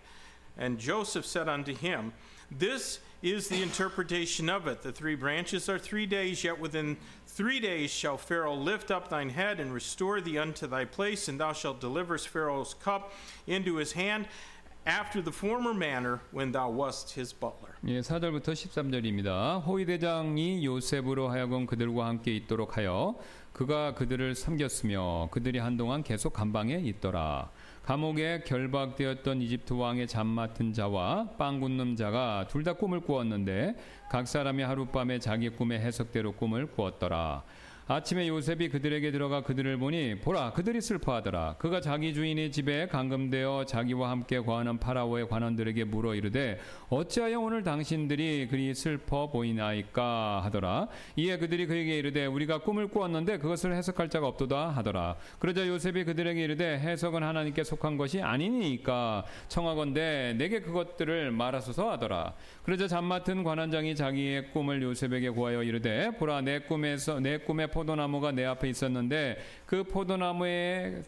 [0.59, 2.13] And Joseph said unto him,
[2.51, 4.83] This is the interpretation of it.
[4.83, 6.97] The three branches are three days, yet within
[7.36, 11.40] three days shall Pharaoh lift up thine head and restore thee unto thy place, and
[11.40, 13.14] thou shalt deliver Pharaoh's cup
[13.48, 14.28] into his hand.
[14.86, 17.76] after the former manner when thou wast his butler.
[17.86, 19.64] 예, 4절부터 13절입니다.
[19.64, 23.16] 호위대장이 요셉으로 하여금 그들과 함께 있도록 하여
[23.54, 27.52] 그가 그들을 섬겼으며 그들이 한동안 계속 감방에 있더라.
[27.87, 33.77] 감옥에 결박되었던 이집트 왕의 잠 맡은 자와 빵 굽는 자가 둘 다 꿈을 꾸었는데
[34.11, 37.45] 각 사람이 하룻밤에 자기 꿈의 해석대로 꿈을 꾸었더라.
[37.89, 41.55] 아침에 요셉이 그들에게 들어가 그들을 보니 보라 그들이 슬퍼하더라.
[41.59, 46.59] 그가 자기 주인의 집에 감금되어 자기와 함께 거하는 파라오의 관원들에게 물어 이르되
[46.89, 50.89] 어찌하여 오늘 당신들이 그리 슬퍼 보이나이까 하더라.
[51.15, 55.15] 이에 그들이 그에게 이르되 우리가 꿈을 꾸었는데 그것을 해석할 자가 없도다 하더라.
[55.39, 59.25] 그러자 요셉이 그들에게 이르되 해석은 하나님께 속한 것이 아니니까.
[59.47, 62.35] 청하건대 내게 그것들을 말하소서 하더라.
[62.65, 68.33] 그러자 잠 맡은 관원장이 자기의 꿈을 요셉에게 구하여 이르되 보라 내 꿈에서 내 꿈에 포도나무가
[68.33, 71.03] 내 앞에 있었는데 그 포도나무에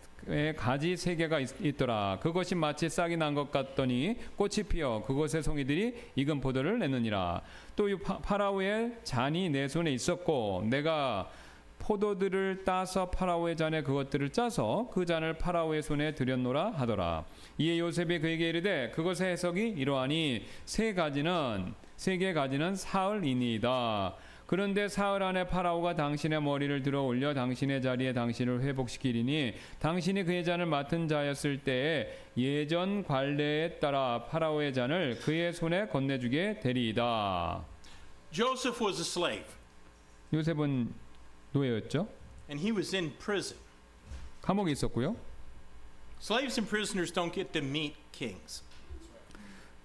[0.56, 5.94] 가지 세 개가 있, 더라 그것이 마치 싹이 난 것 같더니 꽃이 피어 그것의 송이들이
[6.16, 7.40] 익은 포도를 내느니라.
[7.74, 11.30] 또 이 파라오의 잔이 내 손에 있었고 내가
[11.78, 17.24] 포도들을 따서 파라오의 잔에 그것들을 짜서 그 잔을 파라오의 손에 들였노라 하더라.
[17.56, 24.14] 이에 요셉이 그에게 이르되 그것의 해석이 이러하니 세 가지는 세 개 가지는 사흘이니이다.
[24.48, 30.64] 그런데 사흘 안에 파라오가 당신의 머리를 들어 올려 당신의 자리에 당신을 회복시키리니 당신이 그의 잔을
[30.64, 37.62] 맡은 자였을 때에 예전 관례에 따라 파라오의 잔을 그의 손에 건네주게 되리이다.
[38.30, 39.46] Joseph was a slave,
[40.32, 40.94] 요셉은
[41.52, 42.08] 노예였죠.
[42.48, 43.60] and he was in prison.
[44.40, 45.14] 감옥에 있었고요.
[46.22, 48.64] Slaves and prisoners don't get to meet kings.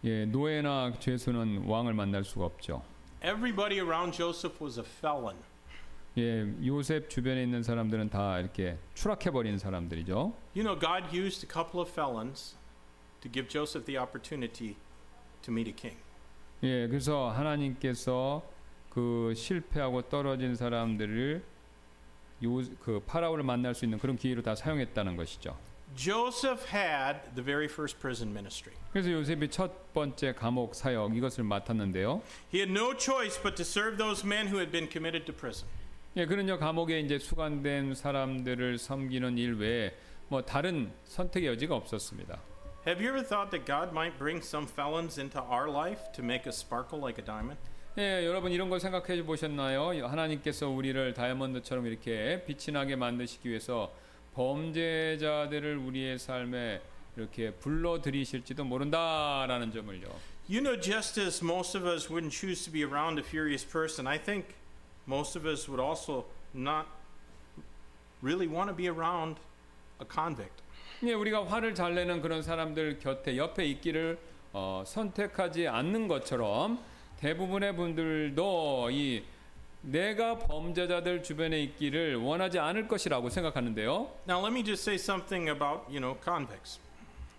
[0.05, 2.81] 예, 노예나 죄수는 왕을 만날 수가 없죠.
[3.23, 5.37] Everybody around Joseph was a felon.
[6.17, 10.33] 예, 요셉 주변에 있는 사람들은 다 이렇게 추락해 버린 사람들이죠.
[10.55, 12.55] You know, God used a couple of felons
[13.21, 14.75] to give Joseph the opportunity
[15.41, 15.97] to meet a king.
[16.63, 18.43] 예, 그래서 하나님께서
[18.89, 21.43] 그 실패하고 떨어진 사람들을
[22.43, 25.57] 요 그 파라오를 만날 수 있는 그런 기회로 다 사용했다는 것이죠.
[25.96, 28.76] Joseph had the very first prison ministry.
[28.92, 32.22] 그래서 요셉이 첫 번째 감옥 사역 이것을 맡았는데요.
[32.52, 35.68] He had no choice but to serve those men who had been committed to prison.
[36.16, 39.94] 예, 그는요 감옥에 이제 수감된 사람들을 섬기는 일 외에
[40.28, 42.38] 뭐 다른 선택의 여지가 없었습니다.
[42.86, 46.46] Have you ever thought that God might bring some felons into our life to make
[46.46, 47.58] us sparkle like a diamond?
[47.98, 50.06] 예, 여러분 이런 걸 생각해 보셨나요?
[50.06, 53.92] 하나님께서 우리를 다이아몬드처럼 이렇게 빛이 나게 만드시기 위해서
[54.33, 56.81] 범죄자들을 우리의 삶에
[57.15, 60.07] 이렇게 불러 들이실지도 모른다라는 점을요.
[60.49, 64.07] You know, just as most of us wouldn't choose to be around a furious person,
[64.07, 64.55] I think
[65.07, 66.87] most of us would also not
[68.21, 69.39] really want to be around
[70.01, 70.61] a convict.
[71.03, 74.17] 예, 우리가 화를 잘 내는 그런 사람들 곁에 옆에 있기를
[74.53, 76.79] 어, 선택하지 않는 것처럼
[77.19, 79.23] 대부분의 분들도 이
[79.82, 84.10] 내가 범죄자들 주변에 있기를 원하지 않을 것이라고 생각하는데요.
[84.28, 86.80] Now, let me just say something about, you know, convicts.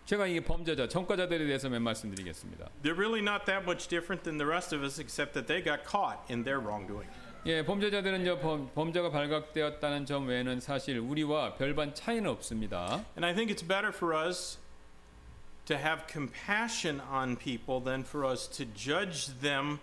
[0.06, 2.70] 제가 이 범죄자, 전과자들에 대해서 몇 말씀드리겠습니다.
[2.82, 5.86] They're really not that much different than the rest of us, except that they got
[5.86, 7.08] caught in their wrongdoing.
[7.46, 13.06] 예, 범죄자들은 저 범, 범죄가 발각되었다는 점 외에는 사실 우리와 별반 차이는 없습니다.
[13.16, 14.58] And I think it's better for us
[15.66, 19.80] to have compassion on people than for us to judge them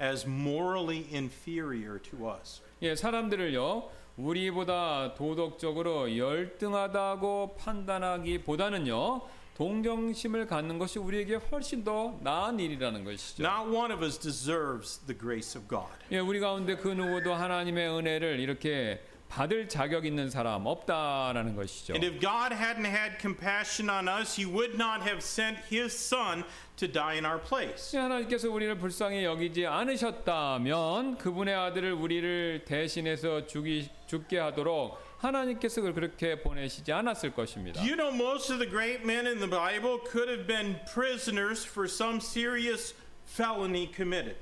[0.00, 2.62] as morally inferior to us.
[2.82, 3.90] 예, 사람들을요.
[4.16, 9.22] 우리보다 도덕적으로 열등하다고 판단하기보다는요.
[9.56, 13.42] 동정심을 갖는 것이 우리에게 훨씬 더 나은 일이라는 것이죠.
[13.42, 15.90] Not one of us deserves the grace of God.
[16.12, 21.92] 예, 우리 가운데 그 누구도 하나님의 은혜를 이렇게 받을 자격 있는 사람 없다라는 것이죠.
[21.94, 26.44] And if God hadn't had compassion on us, He would not have sent His Son
[26.76, 27.94] to die in our place.
[27.96, 36.40] 예, 하나님께서 우리를 불쌍히 여기지 않으셨다면 그분의 아들을 우리를 대신해서 죽이, 죽게 하도록 하나님께서 그렇게
[36.40, 37.82] 보내시지 않았을 것입니다.
[37.82, 41.86] You know most of the great men in the Bible could have been prisoners for
[41.90, 42.94] some serious
[43.26, 44.36] felony committed?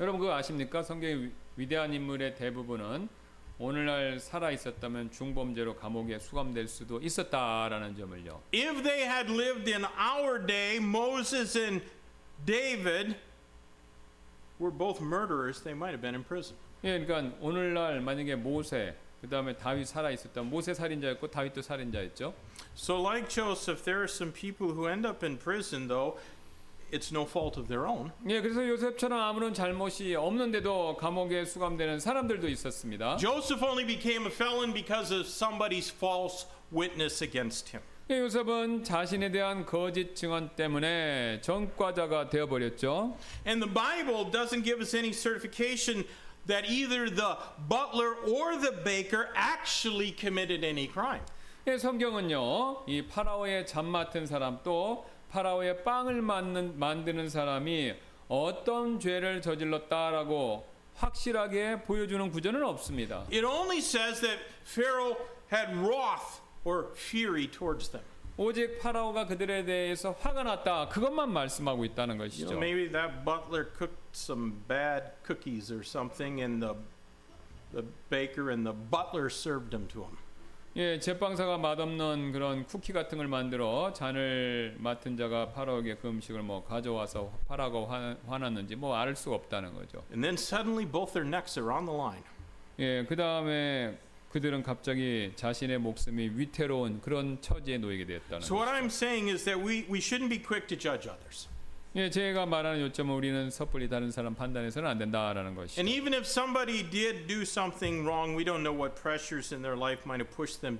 [0.00, 0.82] 여러분 그거 아십니까?
[0.82, 3.08] 성경의 위- 위대한 인물의 대부분은
[3.62, 8.40] 오늘날 살아 있었다면 중범죄로 감옥에 수감될 수도 있었다라는 점을요.
[8.54, 11.84] If they had lived in our day, Moses and
[12.46, 13.16] David
[14.58, 16.56] were both murderers, they might have been in prison.
[16.84, 20.40] 예, 그러니까 오늘날 만약에 모세 그다음에 다윗 살아 있었다.
[20.40, 22.32] 모세 살인자였고 다윗도 살인자였죠.
[22.74, 26.18] So, like Joseph, there are some people who end up in prison, though
[26.92, 28.12] it's no fault of their own.
[28.28, 33.16] 예, 그래서 요셉처럼 아무런 잘못이 없는데도 감옥에 수감되는 사람들도 있었습니다.
[33.18, 37.82] Joseph only became a felon because of somebody's false witness against him.
[38.10, 43.16] 예, 요셉은 자신에 대한 거짓 증언 때문에 전과자가 되어 버렸죠.
[43.46, 46.04] And the Bible doesn't give us any certification
[46.46, 47.36] that either the
[47.68, 51.22] butler or the baker actually committed any crime.
[51.68, 57.94] 예, 성경은요, 이 파라오의 잠 맡은 사람 또 파라오의 빵을 만는, 만드는 사람이
[58.28, 63.24] 어떤 죄를 저질렀다라고 확실하게 보여주는 구절은 없습니다.
[63.32, 65.16] It only says that Pharaoh
[65.52, 68.04] had wrath or fury towards them.
[68.36, 70.88] 오직 파라오가 그들에 대해서 화가 났다.
[70.88, 72.46] 그것만 말씀하고 있다는 You 것이죠.
[72.50, 76.74] know, maybe that butler cooked some bad cookies or something, and the
[77.72, 80.16] the baker and the butler served them to him.
[80.76, 86.62] 예, 제빵사가 맛없는 그런 쿠키 같은 걸 만들어 잔을 맡은 자가 파라오에게 그 음식을 뭐
[86.64, 90.04] 가져와서 파라오가 화, 화났는지 뭐 알 수가 없다는 거죠.
[90.12, 92.22] And then suddenly both their necks are on the line.
[92.78, 93.98] 예, 그 다음에
[94.30, 99.58] 그들은 갑자기 자신의 목숨이 위태로운 그런 처지에 놓이게 되었다는 So what I'm saying is that
[99.60, 101.48] we, we shouldn't be quick to judge others.
[101.96, 105.80] 예, 제가 말하는 요점은 우리는 섣불리 다른 사람 판단해서는 안 된다라는 것이죠.
[105.80, 109.76] And even if somebody did do something wrong, we don't know what pressures in their
[109.76, 110.78] life might have pushed them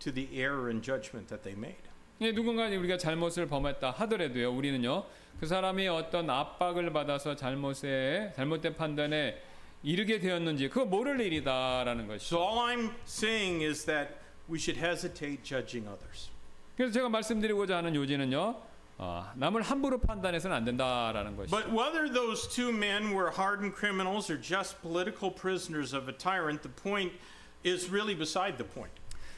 [0.00, 1.80] to the error and judgment that they made.
[2.20, 5.06] 예, 누군가 우리가 잘못을 범했다 하더라도요, 우리는요,
[5.40, 9.40] 그 사람이 어떤 압박을 받아서 잘못에, 잘못된 판단에
[9.82, 12.36] 이르게 되었는지, 그거 모를 일이다라는 것이죠.
[12.36, 14.12] So all I'm saying is that
[14.50, 16.28] we should hesitate judging others.
[16.76, 21.50] 그래서 제가 말씀드리고자 하는 요지는요, 아, 남을 함부로 판단해서는 안 된다라는 것이죠.
[21.50, 26.62] But whether those two men were hardened criminals or just political prisoners of a tyrant,
[26.62, 27.12] the point
[27.64, 28.92] is really beside the point.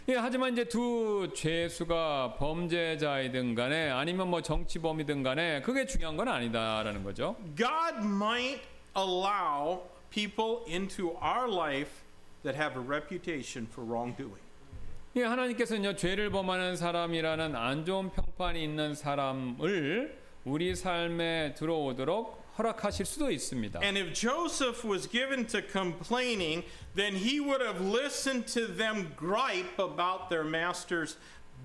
[0.09, 7.02] 예, 하지만 이제 두 죄수가 범죄자이든 간에 아니면 뭐 정치범이든 간에 그게 중요한 건 아니다라는
[7.02, 7.36] 거죠.
[7.57, 8.62] God might
[8.96, 12.04] allow people into our life
[12.44, 14.45] that have a reputation for wrongdoing.
[15.16, 23.30] 예, 하나님께서는요 죄를 범하는 사람이라는 안 좋은 평판이 있는 사람을 우리 삶에 들어오도록 허락하실 수도
[23.30, 23.80] 있습니다.
[23.82, 26.64] And if Joseph was given to complaining,
[26.94, 31.16] then he would have listened to them gripe about their master's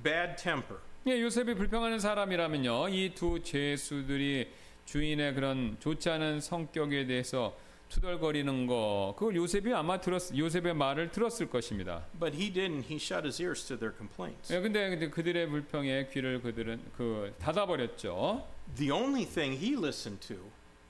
[0.02, 0.78] bad temper.
[1.08, 4.48] 예, 요셉이 불평하는 사람이라면요 이 두 죄수들이
[4.86, 7.54] 주인의 그런 좋지 않은 성격에 대해서
[7.92, 12.06] 투덜거리는 거 그걸 요셉이 아마 들었 요셉의 말을 들었을 것입니다.
[12.20, 12.86] But he didn't.
[12.90, 14.52] He shut his ears to their complaints.
[14.54, 18.48] 예, 근데, 근데 그들의 불평에 귀를 그들은 그 닫아 버렸죠.
[18.78, 20.38] The only thing he listened to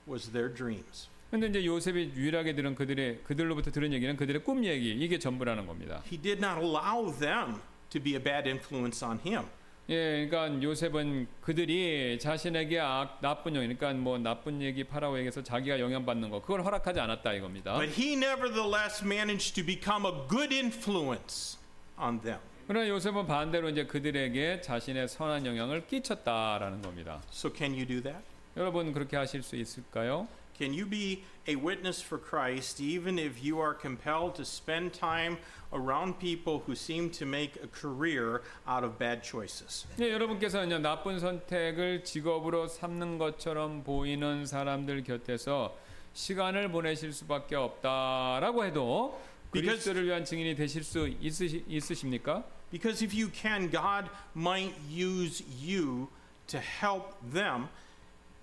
[0.08, 1.08] was their dreams.
[1.30, 6.02] 근데 이제 요셉이 유일하게 들은 그들의 그들로부터 들은 얘기는 그들의 꿈 얘기 이게 전부라는 겁니다.
[6.06, 7.56] He did not allow them
[7.90, 9.46] to be a bad influence on him.
[9.92, 16.30] 예, 그러니까 요셉은 그들이 자신에게 악, 나쁜 영, 그러니까 뭐 나쁜 얘기 파라오에게서 자기가 영향받는
[16.30, 17.74] 거 그걸 허락하지 않았다 이겁니다.
[17.74, 21.58] But he nevertheless managed to become a good influence
[22.00, 22.40] on them.
[22.66, 27.20] 그러나 요셉은 반대로 이제 그들에게 자신의 선한 영향을 끼쳤다라는 겁니다.
[27.30, 28.24] So can you do that?
[28.56, 30.26] 여러분 그렇게 하실 수 있을까요?
[30.61, 35.37] Can you be a witness for Christ even if you are compelled to spend time
[35.71, 39.85] around people who seem to make a career out of bad choices?
[39.99, 45.77] 예, 여러분께서는요 나쁜 선택을 직업으로 삼는 것처럼 보이는 사람들 곁에서
[46.13, 52.43] 시간을 보내실 수밖에 없다라고 해도 Because- 그리스도를 위한 증인이 되실 수 있으시, 있으십니까?
[52.71, 56.09] Because if you can, God might use you
[56.47, 57.69] to help them,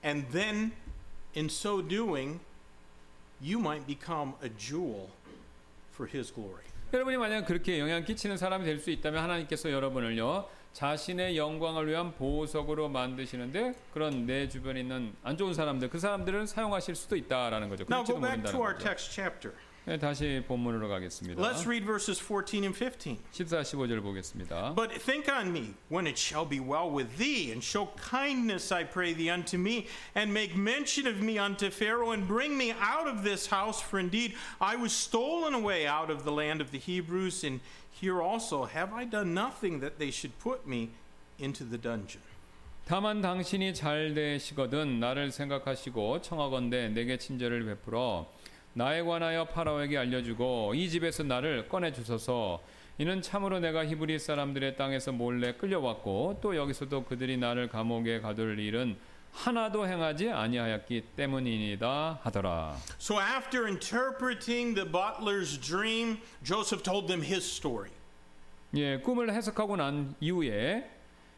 [0.04, 0.72] and then
[1.35, 2.39] in so doing,
[3.41, 5.09] you might become a jewel
[5.93, 6.63] for His glory.
[6.93, 12.89] 여러분이 만약 그렇게 영향 끼치는 사람이 될 수 있다면 하나님께서 여러분을요 자신의 영광을 위한 보석으로
[12.89, 17.85] 만드시는데 그런 내 주변에 있는 안 좋은 사람들 그 사람들을 사용하실 수도 있다라는 거죠.
[17.89, 18.83] Now go back to 모른다는 our 거죠.
[18.87, 19.53] text chapter.
[19.86, 21.42] 네, 다시 본문으로 가겠습니다.
[21.42, 23.18] Let's read verses 14 and 15.
[23.32, 24.74] 14, 15절 보겠습니다.
[24.74, 28.84] But think on me when it shall be well with thee, and show kindness, I
[28.84, 33.06] pray thee, unto me, and make mention of me unto Pharaoh, and bring me out
[33.06, 33.82] of this house.
[33.82, 37.60] For indeed I was stolen away out of the land of the Hebrews, and
[37.92, 40.96] here also have I done nothing that they should put me
[41.38, 42.22] into the dungeon.
[42.86, 48.30] 다만 당신이 잘 되시거든 나를 생각하시고 청하건대 내게 친절을 베풀어
[48.73, 52.61] 나에 관하여 파라오에게 알려주고 이 집에서 나를 꺼내 주소서
[52.97, 58.97] 이는 참으로 내가 히브리 사람들의 땅에서 몰래 끌려왔고 또 여기서도 그들이 나를 감옥에 가둘 일은
[59.31, 62.75] 하나도 행하지 아니하였기 때문이니다 하더라.
[62.99, 67.91] So after interpreting the butler's dream, Joseph told them his story.
[68.75, 70.89] 예, 꿈을 해석하고 난 이후에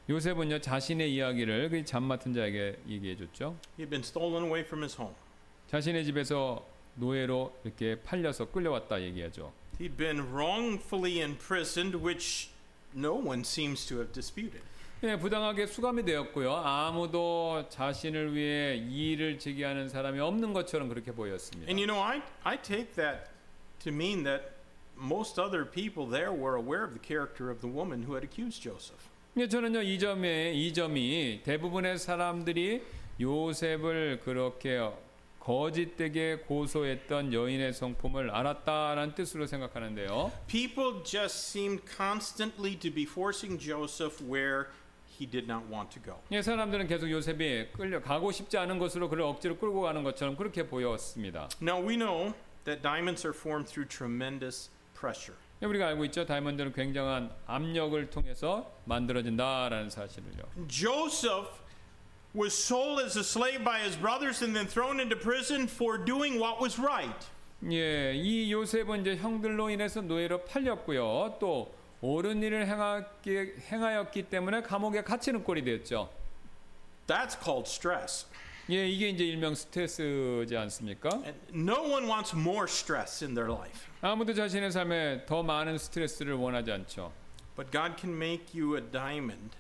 [0.09, 3.55] 요셉은요 자신의 이야기를 그 잠 맡은 자에게 얘기해 줬죠.
[3.77, 5.15] He had been stolen away from his home.
[5.67, 6.65] 자신의 집에서
[6.95, 9.51] 노예로 이렇게 팔려서 끌려왔다 얘기하죠.
[9.79, 12.49] He'd been wrongfully imprisoned, which
[12.95, 14.61] no one seems to have disputed.
[15.03, 16.53] 예, 부당하게 수감이 되었고요.
[16.53, 21.67] 아무도 자신을 위해 이의를 제기하는 사람이 없는 것처럼 그렇게 보였습니다.
[21.67, 23.31] And you know, I, I take that
[23.79, 24.53] to mean that
[24.95, 28.61] most other people there were aware of the character of the woman who had accused
[28.61, 29.09] Joseph.
[29.37, 32.83] 예, 저는요 이 점에 이 점이 대부분의 사람들이
[33.19, 34.77] 요셉을 그렇게
[35.41, 40.31] 거짓되게 고소했던 여인의 성품을 알았다라는 뜻으로 생각하는데요.
[40.47, 44.67] People just seemed constantly to be forcing Joseph where
[45.19, 46.21] he did not want to go.
[46.31, 50.67] 예, 사람들은 계속 요셉이 끌려 가고 싶지 않은 곳으로 그를 억지로 끌고 가는 것처럼 그렇게
[50.67, 51.49] 보였습니다.
[51.61, 52.33] Now we know
[52.65, 55.37] that diamonds are formed through tremendous pressure.
[55.63, 56.25] 예, 우리가 알고 있죠.
[56.25, 60.43] 다이아몬드는 굉장한 압력을 통해서 만들어진다라는 사실을요.
[60.67, 61.49] Joseph
[62.34, 66.38] was sold as a slave by his brothers and then thrown into prison for doing
[66.38, 67.26] what was right.
[67.70, 71.38] 예, 이 요셉은 이제 형들로 인해서 노예로 팔렸고요.
[71.40, 76.10] 또 옳은 일을 행하기, 행하였기 때문에 감옥에 갇히는 꼴이 되었죠.
[77.06, 78.26] That's called stress.
[78.68, 81.08] 예, 이게 이제 일명 스트레스지 않습니까?
[81.24, 83.86] And no one wants more stress in their life.
[84.02, 87.12] 아무도 자신의 삶에 더 많은 스트레스를 원하지 않죠.
[87.56, 89.56] But God can make you a diamond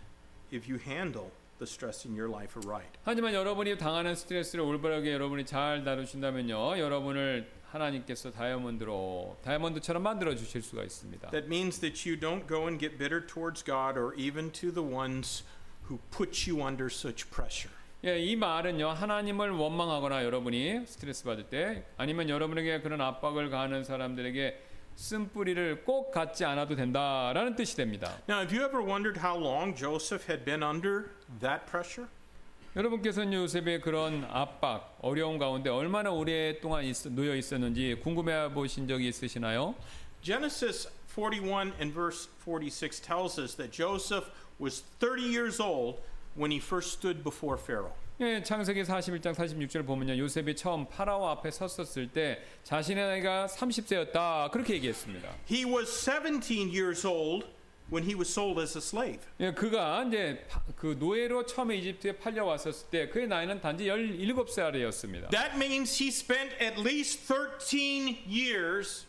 [0.52, 1.30] if you handle
[1.61, 2.89] the stress in your life right.
[3.03, 10.83] 하지만 여러분이 당하는 스트레스를 올바르게 여러분이 잘 다루신다면요, 여러분을 하나님께서 다이아몬드로 다이아몬드처럼 만들어 주실 수가
[10.83, 11.29] 있습니다.
[11.29, 14.83] That means that you don't go and get bitter towards God or even to the
[14.83, 15.43] ones
[15.87, 17.71] who put you under such pressure.
[18.03, 24.71] 예, 이 말은요 하나님을 원망하거나 여러분이 스트레스 받을 때 아니면 여러분에게 그런 압박을 가하는 사람들에게
[24.95, 28.17] 쓴뿌리를 꼭 갖지 않아도 된다라는 뜻이 됩니다.
[28.27, 32.09] Now, have you ever wondered how long Joseph had been under that pressure?
[32.75, 39.75] 여러분께서는 요셉의 그런 압박, 어려움 가운데 얼마나 오랫동안 있, 놓여 있었는지 궁금해 보신 적이 있으시나요?
[40.21, 45.99] Genesis 41 and verse 46 tells us that Joseph was 30 years old
[46.35, 47.93] when he first stood before Pharaoh.
[48.21, 50.17] 예, 창세기 41장 46절 보면요.
[50.17, 54.51] 요셉이 처음 파라오 앞에 섰었을 때 자신의 나이가 30세였다.
[54.51, 55.27] 그렇게 얘기했습니다.
[55.49, 57.47] He was 17 years old
[57.90, 59.20] when he was sold as a slave.
[59.38, 65.30] 예, 그가 이제 파- 그 노예로 처음에 이집트에 팔려 왔었을 때 그의 나이는 단지 17살이었습니다.
[65.30, 69.06] That means he spent at least 13 years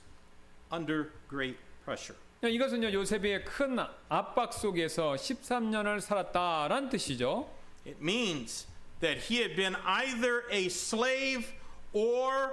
[0.71, 2.15] under great pressure.
[2.43, 2.91] 예, 이것은요.
[2.93, 7.49] 요셉의 큰 압박 속에서 13년을 살았다라는 뜻이죠.
[7.85, 8.67] It means
[8.99, 11.51] that he had been either a slave
[11.93, 12.51] or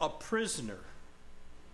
[0.00, 0.80] a prisoner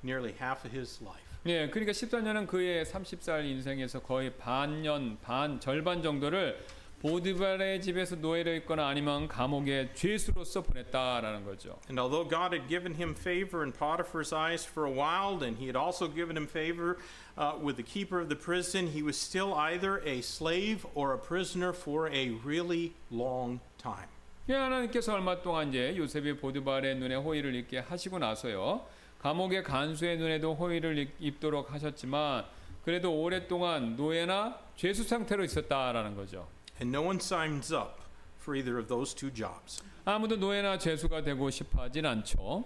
[0.04, 1.21] nearly half of his life.
[1.45, 6.57] 예, 그러니까 14년은 그의 30살 인생에서 거의 반년, 반, 절반 정도를
[7.01, 11.77] 보디발의 집에서 노예로 있거나 아니면 감옥의 죄수로서 보냈다라는 거죠.
[11.89, 15.67] And although God had given him favor in Potiphar's eyes for a while, and he
[15.67, 16.95] had also given him favor
[17.35, 21.17] uh, with the keeper of the prison, he was still either a slave or a
[21.17, 24.07] prisoner for a really long time.
[24.47, 28.85] 예, 하나님께서 얼마 동안 이제 요셉이 보디발의 눈에 호의를 입게 하시고 나서요.
[29.22, 32.44] 감옥의 간수의 눈에도 호의를 입- 입도록 하셨지만
[32.84, 36.48] 그래도 오랫동안 노예나 죄수 상태로 있었다라는 거죠.
[36.80, 38.00] And no one signs up
[38.40, 39.82] for either of those two jobs.
[40.04, 42.64] 아무도 노예나 죄수가 되고 싶어 하진 않죠.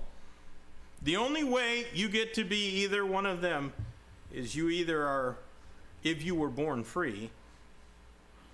[1.04, 3.72] The only way you get to be either one of them
[4.32, 5.36] is you either are,
[6.04, 7.30] if you were born free,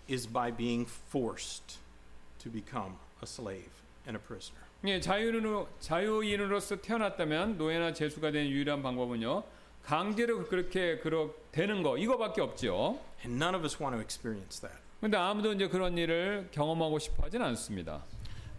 [0.09, 1.77] is by being forced
[2.39, 4.62] to become a slave and a prisoner.
[4.86, 9.44] 예, 자유인으로 자유인으로서 태어났다면 노예나 죄수가 되는 유일한 방법은요.
[9.82, 13.00] 강제로 그렇게 그렇 되는 거 이거밖에 없죠.
[13.24, 14.78] And none of us want to experience that.
[15.00, 18.04] 근데 아무도 이제 그런 일을 경험하고 싶어 하진 않습니다.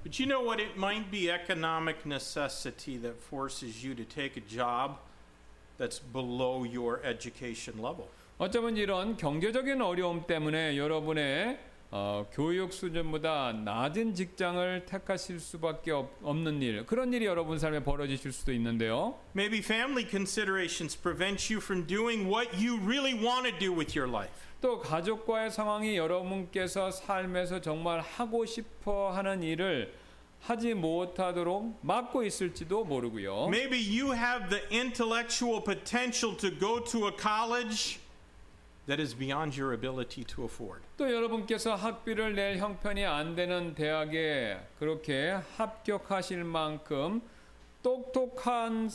[0.03, 0.63] But you know what?
[0.63, 4.97] It might be economic necessity that forces you to take a job
[5.79, 8.09] that's below your education level.
[8.39, 11.59] 어쩌면 이런 경제적인 어려움 때문에 여러분의
[11.97, 18.33] 어, 교육 수준보다 낮은 직장을 택하실 수밖에 없, 없는 일 그런 일이 여러분 삶에 벌어지실
[18.33, 19.17] 수도 있는데요.
[19.37, 24.11] Maybe family considerations prevent you from doing what you really want to do with your
[24.11, 24.35] life.
[24.61, 29.95] 또 가족과의 상황이 여러분께서 삶에서 정말 하고 싶어 하는 일을
[30.41, 33.47] 하지 못하도록 막고 있을지도 모르고요.
[33.47, 38.01] Maybe you have the intellectual potential to go to a college
[38.88, 40.82] that is beyond your ability to afford.
[40.98, 47.22] 또 여러분께서 학비를 낼 형편이 안 되는 대학에 그렇게 합격하실 만큼
[47.84, 48.90] 똑똑한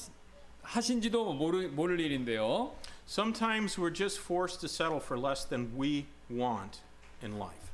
[0.62, 2.72] 하신지도 모르, 모를 일인데요.
[3.06, 6.80] Sometimes we're just forced to settle for less than we want
[7.22, 7.67] in life.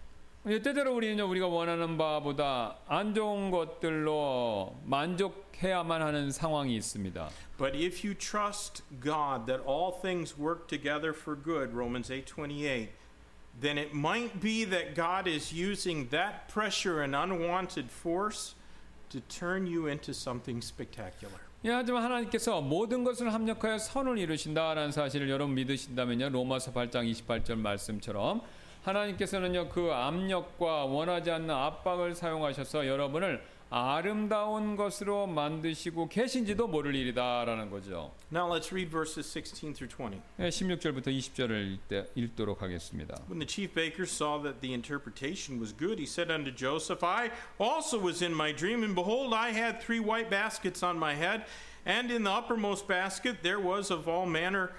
[0.47, 7.29] 예, 때때로 우리는 우리가 원하는 바보다 안 좋은 것들로 만족해야만 하는 상황이 있습니다.
[7.57, 12.89] But if you trust God that all things work together for good, Romans 8:28,
[13.59, 18.53] then it might be that God is using that pressure and unwanted force
[19.09, 21.41] to turn you into something spectacular.
[21.63, 26.29] 예, 하지만 하나님께서 모든 것을 합력하여 선을 이루신다라는 사실을 여러분 믿으신다면요.
[26.29, 28.41] 로마서 8장 28절 말씀처럼
[28.84, 29.68] 하나님께서는요.
[29.68, 33.42] 그 압력과 원하지 않는 압박을 사용하셔서 여러분을
[33.72, 38.12] 아름다운 것으로 만드시고 계신지도 모를 일이다라는 거죠.
[38.32, 40.20] Now let's read verses 16 through 20.
[40.40, 43.14] 예, 16절부터 20절을 읽 읽도록 하겠습니다.
[43.28, 47.30] When the chief baker saw that the interpretation was good, he said unto Joseph, I
[47.60, 51.46] also was in my dream, and behold, I had three white baskets on my head,
[51.86, 54.72] and in the uppermost basket there was of all manner.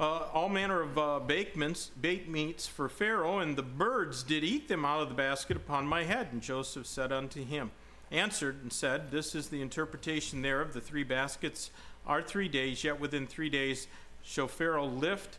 [0.00, 1.58] uh, all manner of uh, baked,
[2.00, 5.86] baked meats for Pharaoh, and the birds did eat them out of the basket upon
[5.86, 6.28] my head.
[6.32, 7.70] And Joseph said unto him,
[8.10, 10.72] answered and said, This is the interpretation thereof.
[10.72, 11.70] The three baskets
[12.06, 13.88] are three days, yet within three days
[14.22, 15.36] shall Pharaoh lift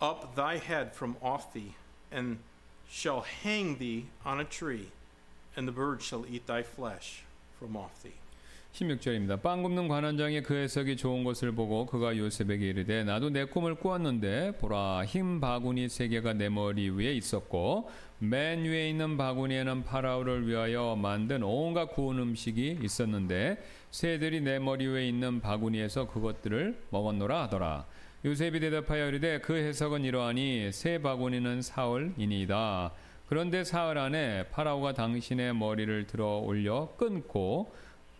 [0.00, 1.74] up thy head from off thee,
[2.12, 2.38] and
[2.88, 4.92] shall hang thee on a tree,
[5.56, 7.24] and the birds shall eat thy flesh
[7.58, 8.14] from off thee.
[8.76, 9.40] 16절입니다.
[9.40, 14.58] 빵 굽는 관원장이 그 해석이 좋은 것을 보고 그가 요셉에게 이르되 나도 내 꿈을 꾸었는데
[14.58, 20.94] 보라 흰 바구니 세 개가 내 머리 위에 있었고 맨 위에 있는 바구니에는 파라오를 위하여
[20.94, 27.86] 만든 온갖 구운 음식이 있었는데 새들이 내 머리 위에 있는 바구니에서 그것들을 먹었노라 하더라.
[28.26, 32.92] 요셉이 대답하여 이르되 그 해석은 이러하니 새 바구니는 사흘이니이다.
[33.26, 37.72] 그런데 사흘 안에 파라오가 당신의 머리를 들어 올려 끊고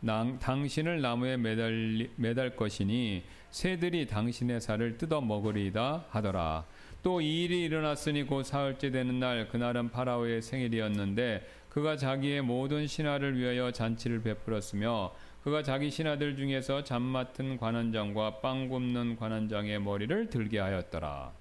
[0.06, 6.64] 낭, 당신을 나무에 매달, 매달 것이니 새들이 당신의 살을 뜯어 먹으리이다 하더라.
[7.02, 13.36] 또 이 일이 일어났으니 곧 사흘째 되는 날 그날은 파라오의 생일이었는데 그가 자기의 모든 신하를
[13.38, 15.12] 위하여 잔치를 베풀었으며
[15.44, 21.32] 그가 자기 신하들 중에서 잠 맡은 관원장과 빵 굽는 관원장의 머리를 들게 하였더라.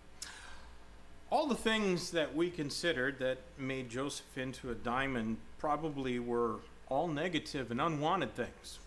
[1.32, 6.59] All the things that we considered that made Joseph into a diamond probably were
[6.92, 8.80] all negative and unwanted things.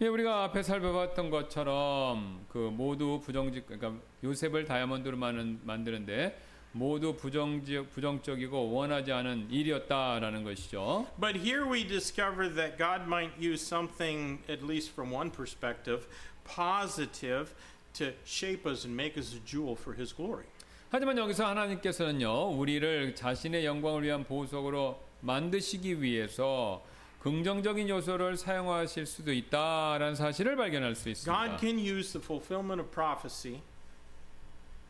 [0.00, 6.38] 예, 우리가 앞에 살펴봤던 것처럼 그 모두 부정직 그러니까 요셉을 다이아몬드로 만드는데
[6.72, 11.06] 모두 부정적 부정적이고 원하지 않은 일이었다라는 것이죠.
[11.18, 16.06] But here we discover that God might use something, at least from one perspective,
[16.44, 17.54] positive
[17.94, 20.44] to shape us and make us a jewel for His glory.
[20.90, 26.84] 하지만 여기서 하나님께서는요, 우리를 자신의 영광을 위한 보석으로 만드시기 위해서
[27.26, 31.46] 긍정적인 요소를 사용하실 수도 있다라는 사실을 발견할 수 있습니다.
[31.48, 33.62] God can use the fulfillment of prophecy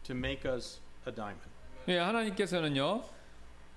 [0.02, 0.78] to make us
[1.08, 1.48] a diamond.
[1.88, 3.04] 예, 하나님께서는요.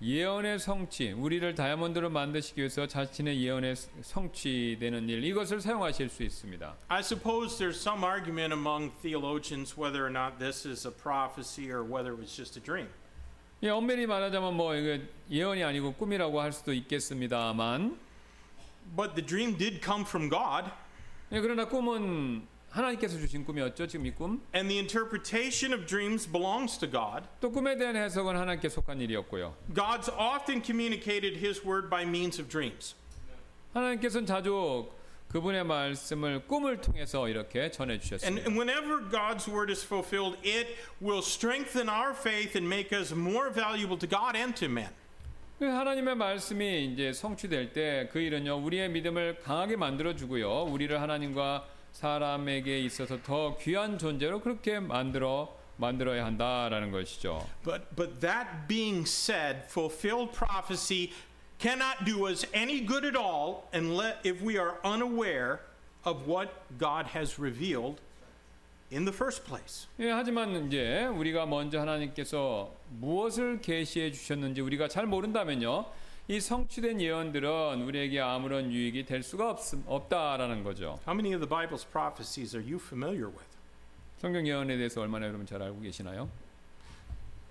[0.02, 6.76] 예언의 성취, 우리를 다이아몬드로 만드시기 위해서 자신의 예언의 성취되는 일 이것을 사용하실 수 있습니다.
[6.90, 11.82] I suppose there's some argument among theologians whether or not this is a prophecy or
[11.82, 12.90] whether it was just a dream.
[13.64, 15.02] 예, 엄밀히 말하자면 뭐 이거
[15.32, 18.09] 예언이 아니고 꿈이라고 할 수도 있겠습니다만
[18.97, 20.71] But the dream did come from God,
[21.33, 23.87] 예, 그러나 꿈은 하나님께서 주신 꿈이었죠.
[23.87, 24.41] 지금 이 꿈.
[24.55, 27.25] and the interpretation of dreams belongs to God.
[27.41, 29.55] 또 꿈에 대한 해석은 하나님께 속한 일이었고요.
[29.75, 32.95] God's often communicated His word by means of dreams.
[33.73, 34.89] 하나님께서는 자주
[35.29, 38.47] 그분의 말씀을 꿈을 통해서 이렇게 전해 And, 주셨습니다.
[38.47, 43.51] and whenever God's word is fulfilled, it will strengthen our faith and make us more
[43.51, 44.91] valuable to God and to men.
[45.59, 51.67] 그 하나님의 말씀이 이제 성취될 때 그 일은요 우리의 믿음을 강하게 만들어 주고요 우리를 하나님과
[51.93, 57.45] 사람에게 있어서 더 귀한 존재로 그렇게 만들어 만들어야 한다라는 것이죠.
[57.65, 61.13] But, but that being said, fulfilled prophecy
[61.59, 65.61] cannot do us any good at all unless if we are unaware
[66.05, 68.01] of what God has revealed
[68.92, 69.88] in the first place.
[70.00, 75.86] 예, 하지만 이제 우리가 먼저 하나님께서 무엇을 계시해 주셨는지 우리가 잘 모른다면요.
[76.28, 81.00] 이 성취된 예언들은 우리에게 아무런 유익이 될 수가 없, 없다라는 거죠.
[81.08, 83.50] How many of the Bible's prophecies are you familiar with?
[84.20, 86.30] 성경 예언에 대해서 얼마나 여러분 잘 알고 계시나요?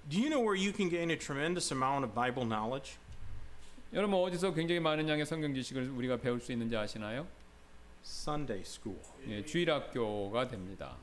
[0.08, 2.98] Do you know where you can gain a tremendous amount of Bible knowledge?
[3.92, 7.26] 여러분 어디서 굉장히 많은 양의 성경 지식을 우리가 배울 수 있는지 아시나요?
[8.04, 9.00] Sunday school.
[9.28, 10.96] 예, 주일 학교가 됩니다.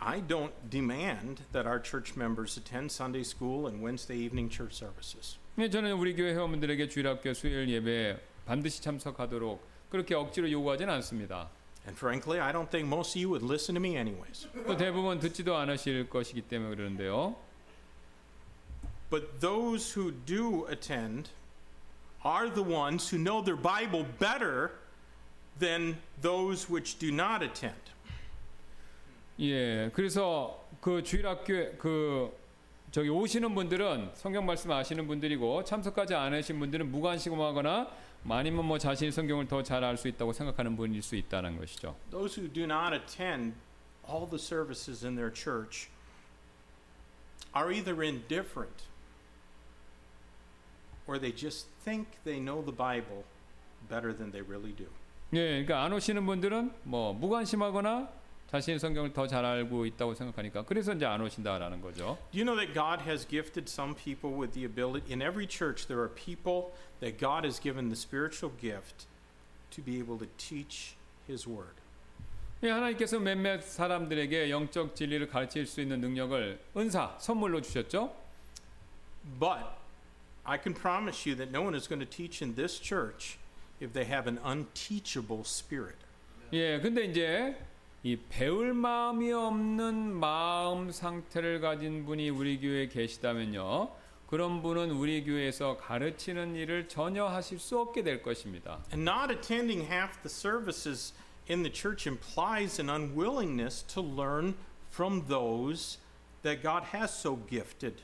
[0.00, 5.38] I don't demand that our church members attend Sunday school and Wednesday evening church services.
[5.56, 11.48] 네, 저는 우리 교회 회원분들에게 주일학교 수요일 예배 반드시 참석하도록 그렇게 억지로 요구하지는 않습니다.
[11.86, 14.48] And frankly, I don't think most of you would listen to me anyways.
[14.66, 17.36] 또 대부분 듣지도 않으실 것이기 때문에 그러는데요.
[19.10, 21.30] But those who do attend
[22.24, 24.72] are the ones who know their Bible better
[25.60, 27.78] than those which do not attend.
[29.39, 32.37] 예, 그래서 그 주일학교 그
[32.91, 37.87] 저기 오시는 분들은 성경 말씀 아시는 분들이고 참석하지 않으신 분들은 무관심하거나
[38.27, 41.95] 아니면 뭐 자신이 성경을 더 잘 알 수 있다고 생각하는 분일 수 있다는 것이죠.
[42.11, 43.55] Those who do not attend
[44.09, 45.87] all the services in their church
[47.55, 48.83] are either indifferent
[51.07, 53.23] or they just think they know the Bible
[53.89, 54.87] better than they really do.
[55.31, 58.09] 예, 그러니까 안 오시는 분들은 뭐 무관심하거나
[58.51, 62.17] 자신의 성경을 더 잘 알고 있다고 생각하니까 그래서 이제 안 오신다라는 거죠.
[62.31, 65.13] Do you know that God has gifted some people with the ability?
[65.13, 69.05] In every church, there are people that God has given the spiritual gift
[69.71, 70.95] to be able to teach
[71.27, 71.77] His Word.
[72.63, 78.13] 예, 하나님께서 몇몇 사람들에게 영적 진리를 가르칠 수 있는 능력을 은사, 선물로 주셨죠.
[79.39, 79.63] But
[80.43, 83.37] I can promise you that no one is going to teach in this church
[83.79, 85.97] if they have an unteachable spirit.
[86.51, 87.55] 예, 근데 이제
[88.01, 93.89] 이 배울 마음이 없는 마음 상태를 가진 분이 우리 교회에 계시다면요.
[94.25, 98.79] 그런 분은 우리 교회에서 가르치는 일을 전혀 하실 수 없게 될 것입니다.
[98.93, 101.13] And not attending half the services
[101.49, 104.55] in the church implies an unwillingness to learn
[104.89, 105.99] from those
[106.43, 108.03] that God has so gifted.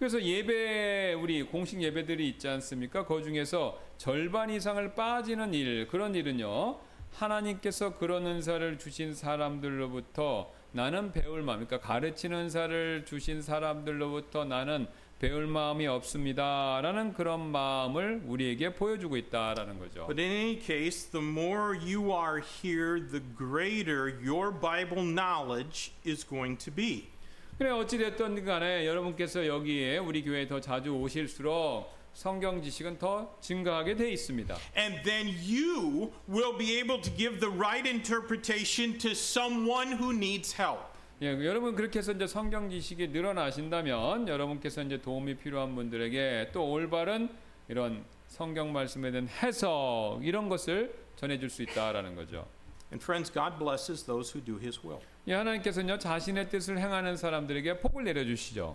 [0.00, 3.06] 그래서 예배 우리 공식 예배들이 있지 않습니까?
[3.06, 6.76] 그 중에서 절반 이상을 빠지는 일 그런 일은요.
[7.16, 14.86] 하나님께서 그런 은사를 주신 사람들로부터 나는 배울 마음, 그러니까 가르치는 은사를 주신 사람들로부터 나는
[15.18, 20.06] 배울 마음이 없습니다라는 그런 마음을 우리에게 보여주고 있다라는 거죠.
[20.06, 26.26] But in any case, the more you are here, the greater your Bible knowledge is
[26.26, 27.08] going to be.
[27.56, 33.94] 그래 어찌 됐든 간에 여러분께서 여기에 우리 교회에 더 자주 오실수록 성경 지식은 더 증가하게
[33.94, 34.56] 돼 있습니다.
[34.74, 40.58] And then you will be able to give the right interpretation to someone who needs
[40.58, 40.80] help.
[41.20, 47.28] 예, 여러분 그렇게 해서 이제 성경 지식이 늘어나신다면 여러분께서 이제 도움이 필요한 분들에게 또 올바른
[47.68, 52.48] 이런 성경 말씀에 대한 해석 이런 것을 전해 줄 수 있다라는 거죠.
[52.92, 55.02] And friends, God blesses those who do His will.
[55.28, 58.74] 예, 하나님께서는요 자신의 뜻을 행하는 사람들에게 복을 내려 주시죠.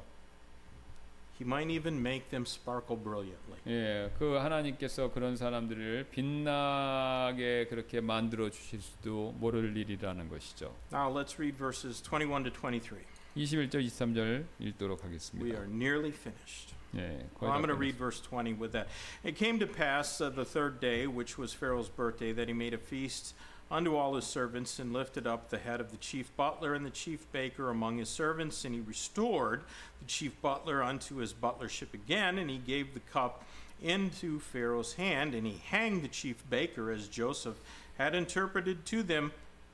[1.40, 3.58] He might even make them sparkle brilliantly.
[3.66, 10.74] 예, 그 하나님께서 그런 사람들을 빛나게 그렇게 만들어 주실 수도 모를 일이라는 것이죠.
[10.92, 13.04] Now let's read verses 21 to 23.
[13.36, 15.58] 21절 23절 읽도록 We 하겠습니다.
[15.58, 16.74] are nearly finished.
[16.94, 17.98] 예, Well, 거의 I'm 다 going to read 끝났습니다.
[17.98, 18.88] verse 20 with that.
[19.22, 22.72] It came to pass uh, the third day, which was Pharaoh's birthday, that he made
[22.72, 23.34] a feast
[23.71, 26.91] unto all his servants and lifted up the head of the chief butler and the
[26.91, 28.65] chief baker among his servants.
[28.65, 29.61] And he restored
[29.99, 33.43] the chief butler unto his butlership again, and he gave the cup
[33.81, 37.55] into Pharaoh's hand, and he hanged the chief baker as Joseph
[37.97, 39.31] had interpreted to them.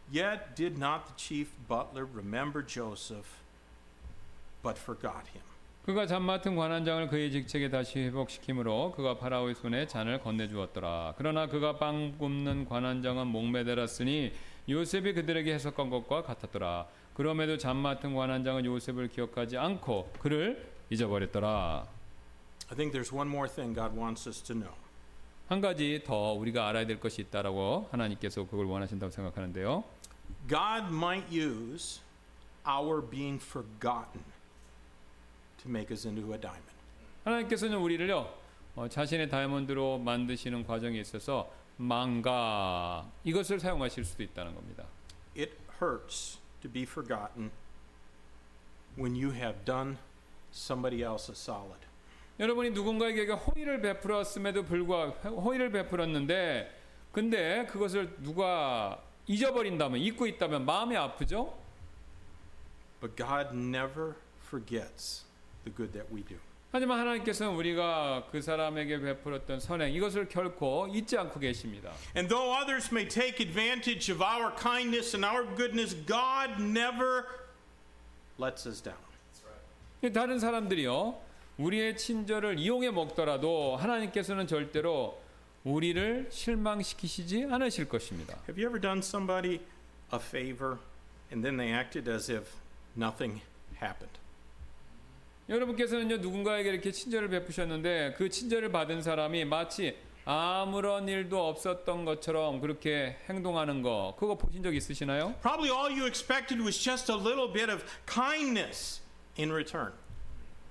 [0.09, 3.39] Yet did not the chief butler remember Joseph,
[4.63, 5.41] but forgot him.
[5.87, 11.13] 그가 잔 맡은 관원장을 그의 직책에 다시 회복시키므로 그가 파라오의 손에 잔을 건네주었더라.
[11.17, 14.33] 그러나 그가 빵 굽는 관원장은 목매달았으니
[14.67, 16.87] 요셉이 그들에게 해석한 것과 같았더라.
[17.13, 21.87] 그럼에도 잔 맡은 관원장은 요셉을 기억하지 않고 그를 잊어버렸더라.
[22.69, 24.75] I think there's one more thing God wants us to know.
[25.47, 29.85] 한 가지 더 우리가 알아야 될 것이 있다라고 하나님께서 그걸 원하신다고 생각하는데요.
[30.49, 32.01] God might use
[32.67, 34.21] our being forgotten
[35.61, 36.77] to make us into a diamond.
[37.23, 38.33] 하나님께서는 우리를요
[38.75, 44.85] 어, 자신의 다이아몬드로 만드시는 과정에 있어서 망가 이것을 사용하실 수도 있다는 겁니다.
[45.35, 47.51] It hurts to be forgotten
[48.97, 49.97] when you have done
[50.51, 51.85] somebody else a solid.
[52.39, 56.71] 여러분이 누군가에게 호의를 베풀었음에도 불구하고 호의를 베풀었는데
[57.11, 61.57] 근데 그것을 누가 잊어버린다면 잊고 있다면 마음이 아프죠?
[63.01, 65.26] But God never forgets
[65.67, 66.37] the good that we do.
[66.71, 71.93] 하지만 하나님께서는 우리가 그 사람에게 베풀었던 선행 이것을 결코 잊지 않고 계십니다.
[72.15, 77.25] And though others may take advantage of our kindness and our goodness, God never
[78.39, 78.99] lets us down.
[80.13, 81.19] 다른 사람들이요
[81.57, 85.19] 우리의 친절을 이용해 먹더라도 하나님께서는 절대로
[85.63, 88.37] 우리를 실망시키시지 않으실 것입니다.
[88.47, 89.61] Have you ever done somebody
[90.13, 90.77] a favor
[91.31, 92.51] and then they acted as if
[92.95, 93.41] nothing
[93.81, 94.26] happened?
[95.49, 103.15] 여러분께서는요 누군가에게 이렇게 친절을 베푸셨는데 그 친절을 받은 사람이 마치 아무런 일도 없었던 것처럼 그렇게
[103.29, 105.33] 행동하는 거 그거 보신 적 있으시나요?
[105.41, 109.01] Probably all you expected was just a little bit of kindness
[109.39, 109.93] in return.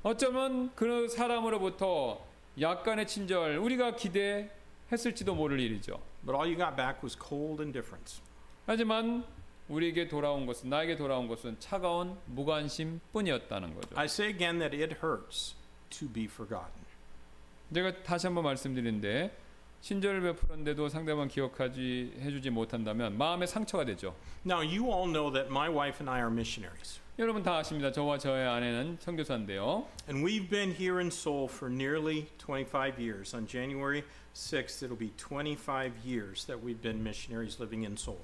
[0.03, 2.23] 어쩌면 그 사람으로부터
[2.61, 6.03] 약간의 친절 우리가 기대했을지도 모를 일이죠.
[6.27, 8.21] But all you got back was cold indifference.
[8.67, 9.25] 하지만
[9.70, 13.90] 우리에게 돌아온 것은 나에게 돌아온 것은 차가운 무관심뿐이었다는 거죠.
[13.96, 15.56] I say again that it hurts
[15.90, 16.82] to be forgotten.
[17.74, 19.32] 제가 다시 한번 말씀드리는데
[19.82, 24.16] 친절을 베풀었는데도 상대방 기억하지 해주지 못한다면 마음에 상처가 되죠.
[24.46, 27.00] Now, you all know that my wife and I are missionaries.
[27.18, 27.92] 여러분 다 아십니다.
[27.92, 29.86] 저와 저의 아내는 선교사인데요.
[30.08, 33.36] And we've been here in Seoul for nearly 25 years.
[33.36, 38.22] On January 6th, it'll be 25 years that we've been missionaries living in Seoul.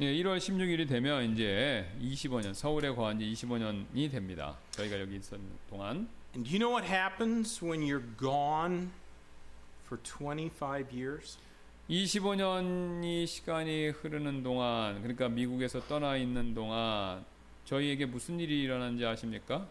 [0.00, 4.56] 예, 1월 16일이 되면 이제 25년 서울에 거한 지 25년이 됩니다.
[4.72, 8.90] 저희가 여기 있었는 동안 And do you know what happens when you're gone
[9.84, 11.36] for 25 years?
[11.90, 17.24] 25년이 시간이 흐르는 동안 그러니까 미국에서 떠나 있는 동안
[17.66, 19.68] 저희에게 무슨 일이 일어난지 아십니까?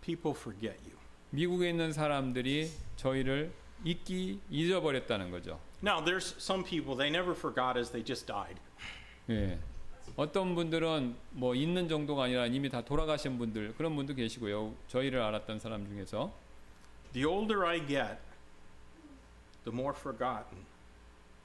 [0.00, 0.98] People forget you.
[1.30, 3.52] 미국에 있는 사람들이 저희를
[3.84, 5.60] 잊기 잊어버렸다는 거죠.
[5.82, 8.58] Now, there's some people, they never forgot as they just died.
[9.30, 9.58] 예.
[10.16, 14.74] 어떤 분들은 뭐 있는 정도가 아니라 이미 다 돌아가신 분들 그런 분도 계시고요.
[14.88, 16.32] 저희를 알았던 사람 중에서
[17.12, 18.18] The older I get,
[19.64, 20.64] the more forgotten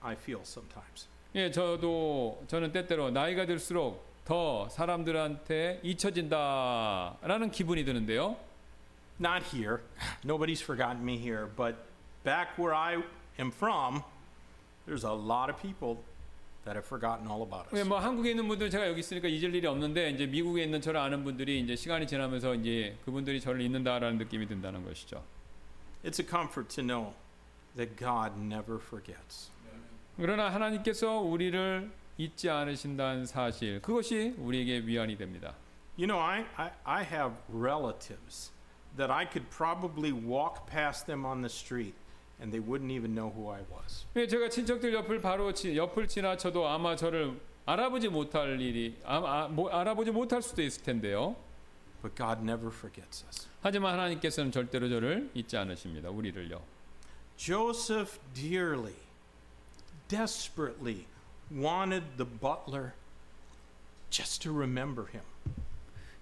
[0.01, 1.07] I feel sometimes.
[1.36, 8.37] 예, 저도 저는 때때로 나이가 들수록 더 사람들한테 잊혀진다라는 기분이 드는데요.
[9.20, 9.82] Not here.
[10.24, 11.47] Nobody's forgotten me here.
[11.55, 11.75] But
[12.24, 13.03] back where I
[13.39, 14.03] am from,
[14.86, 16.03] there's a lot of people
[16.64, 17.88] that have forgotten all about 예, us.
[17.88, 21.25] 뭐 한국에 있는 분들 제가 여기 있으니까 잊을 일이 없는데 이제 미국에 있는 저를 아는
[21.25, 25.22] 분들이 이제 시간이 지나면서 이제 그분들이 저를 잊는다라는 느낌이 든다는 것이죠.
[26.04, 27.14] It's a comfort to know
[27.76, 29.50] that God never forgets.
[30.17, 35.54] 그러나 하나님께서 우리를 잊지 않으신다는 사실 그것이 우리에게 위안이 됩니다.
[35.96, 38.53] You know, I, I, I have relatives
[38.96, 41.95] that I could probably walk past them on the street
[42.41, 44.05] and they wouldn't even know who I was.
[44.16, 49.47] 예, 제가 친척들 옆을 바로 지, 옆을 지나쳐도 아마 저를 알아보지 못할 일이 아, 아,
[49.47, 51.36] 뭐, 알아보지 못할 수도 있을 텐데요.
[52.01, 53.47] But God never forgets us.
[53.62, 56.09] 하지만 하나님께서는 절대로 저를 잊지 않으십니다.
[56.09, 56.62] 우리를요.
[57.37, 58.95] Joseph dearly,
[60.07, 61.07] desperately
[61.51, 62.93] wanted the butler
[64.09, 65.25] just to remember him.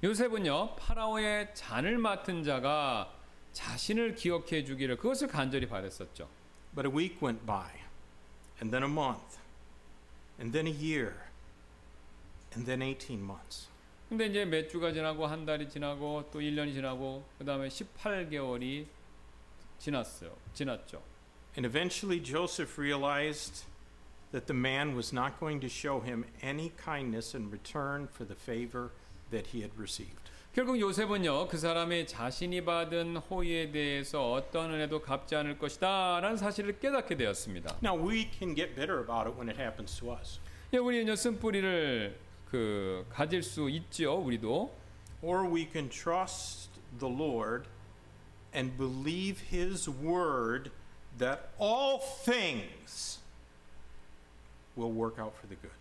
[0.04, 3.14] 요셉은요 파라오의 잔을 맡은 자가
[3.53, 6.29] 자신을 기억해 주기를 그것을 간절히 바랬었죠.
[6.75, 7.71] But a week went by,
[8.61, 9.39] and then a month,
[10.39, 11.15] and then a year,
[12.55, 13.69] and then 18 months.
[14.09, 18.87] 근데 이제 몇 주가 지나고 한 달이 지나고 또 1년이 지나고 그다음에 18개월이
[19.79, 20.35] 지났어요.
[20.55, 21.03] 지났죠.
[21.57, 23.65] And eventually Joseph realized
[24.33, 28.37] that the man was not going to show him any kindness in return for the
[28.37, 28.93] favor
[29.31, 30.22] that he had received.
[30.54, 37.18] 결국 요셉은요 그 사람이 자신이 받은 호의에 대해서 어떤 은혜도 갚지 않을 것이다라는 사실을 깨닫게
[37.18, 37.78] 되었습니다.
[37.84, 40.40] Now we can get bitter about it when it happens to us.
[40.72, 42.20] 예, 우리는요 쓴뿌리를
[42.52, 44.72] 그 가질 수 있죠 우리도
[45.24, 46.70] Or we can trust
[47.00, 47.68] the Lord
[48.54, 50.70] and believe his word
[51.18, 53.24] that all things
[54.78, 55.76] will work out for the good.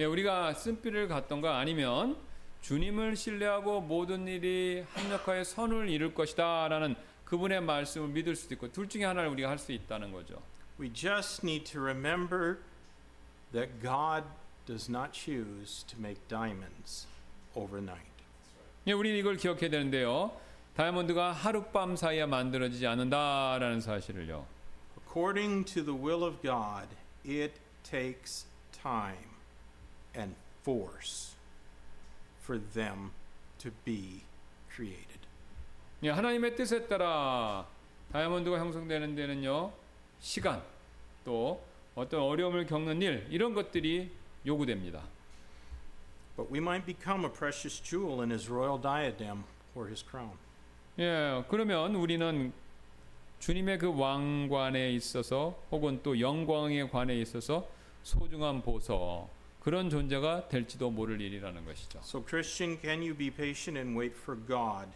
[0.00, 2.16] 예, 우리가 쓴뿌리를 갖던가 아니면
[2.62, 8.88] 주님을 신뢰하고 모든 일이 합력하여 선을 이룰 것이다 라는 그분의 말씀을 믿을 수도 있고 둘
[8.88, 10.40] 중에 하나를 우리가 할 수 있다는 거죠.
[10.78, 12.58] We just need to remember
[13.52, 14.24] that God
[14.66, 17.06] does not choose to make diamonds
[17.54, 18.10] overnight.
[18.86, 20.30] 예, 우리는 이걸 기억해야 되는데요.
[20.76, 24.46] 다이아몬드가 하룻밤 사이에 만들어지지 않는다라는 사실을요.
[24.98, 26.88] According to the will of God,
[27.24, 28.46] it takes
[28.82, 29.30] time
[30.14, 31.25] and force
[32.46, 33.10] for them
[33.58, 34.22] to be
[34.72, 35.18] created.
[36.04, 37.66] 예, 하나님의 뜻에 따라
[38.12, 39.72] 다이아몬드가 형성되는 데는요.
[40.20, 40.62] 시간
[41.24, 41.60] 또
[41.96, 44.12] 어떤 어려움을 겪는 일 이런 것들이
[44.46, 45.02] 요구됩니다.
[46.36, 49.44] But we might become a precious jewel in his royal diadem
[49.74, 50.38] or his crown.
[51.00, 52.52] 예, 그러면 우리는
[53.40, 57.68] 주님의 그 왕관에 있어서 혹은 또 영광의 관에 있어서
[58.02, 59.28] 소중한 보석
[59.66, 61.98] 그런 존재가 될지도 모를 일이라는 것이죠.
[62.04, 64.92] So, Christian, can you be patient and wait for God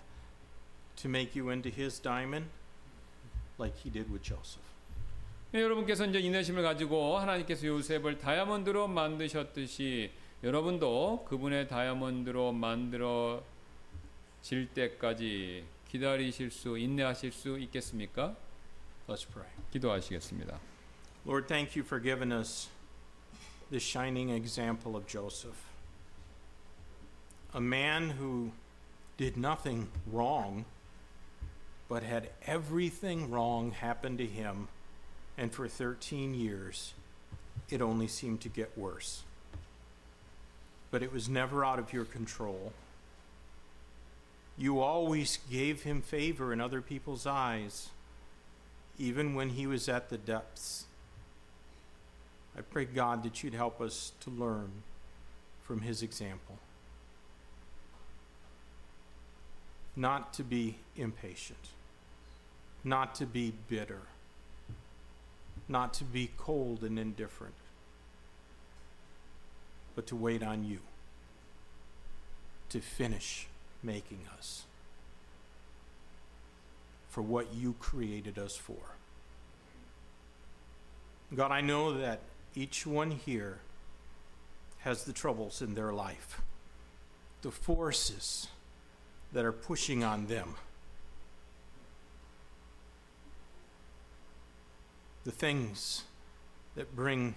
[0.94, 2.46] to make you into his diamond
[3.58, 4.62] like he did with Joseph?
[5.54, 10.12] 예, 여러분께서 이제 인내심을 가지고 하나님께서 요셉을 다이아몬드로 만드셨듯이
[10.44, 13.42] 여러분도 그분의 다이아몬드로 만들어
[14.40, 18.36] 질 때까지 기다리실 수 인내하실 수 있겠습니까?
[19.08, 19.50] Let's pray.
[19.72, 20.60] 기도하시겠습니다.
[21.26, 22.70] Lord, thank you for giving us
[23.70, 25.64] the shining example of Joseph.
[27.54, 28.52] A man who
[29.16, 30.64] did nothing wrong,
[31.88, 34.68] but had everything wrong happen to him,
[35.38, 36.94] and for 13 years,
[37.68, 39.22] it only seemed to get worse.
[40.90, 42.72] but it was never out of your control.
[44.58, 47.90] You always gave him favor in other people's eyes,
[48.98, 50.86] even when he was at the depths.
[52.56, 54.70] I pray, God, that you'd help us to learn
[55.62, 56.58] from his example.
[59.96, 61.68] Not to be impatient,
[62.82, 64.02] not to be bitter,
[65.68, 67.54] not to be cold and indifferent,
[69.94, 70.80] but to wait on you
[72.70, 73.46] to finish
[73.82, 74.64] making us
[77.08, 78.96] for what you created us for.
[81.34, 82.20] God, I know that
[82.54, 83.58] each one here
[84.80, 86.40] has the troubles in their life,
[87.42, 88.48] the forces
[89.32, 90.54] that are pushing on them,
[95.24, 96.04] the things
[96.74, 97.34] that bring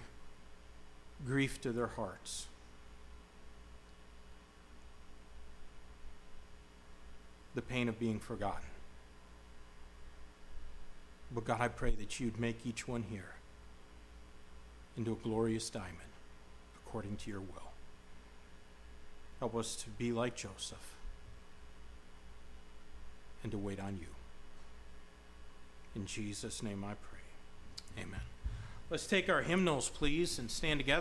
[1.26, 2.46] grief to their hearts.
[7.54, 8.64] The pain of being forgotten.
[11.32, 13.34] But God, I pray that you'd make each one here
[14.96, 15.98] into a glorious diamond
[16.86, 17.72] according to your will.
[19.40, 20.94] Help us to be like Joseph
[23.42, 24.06] and to wait on you.
[25.94, 28.02] In Jesus' name I pray.
[28.02, 28.20] Amen.
[28.90, 30.92] Let's take our hymnals, please, and stand together.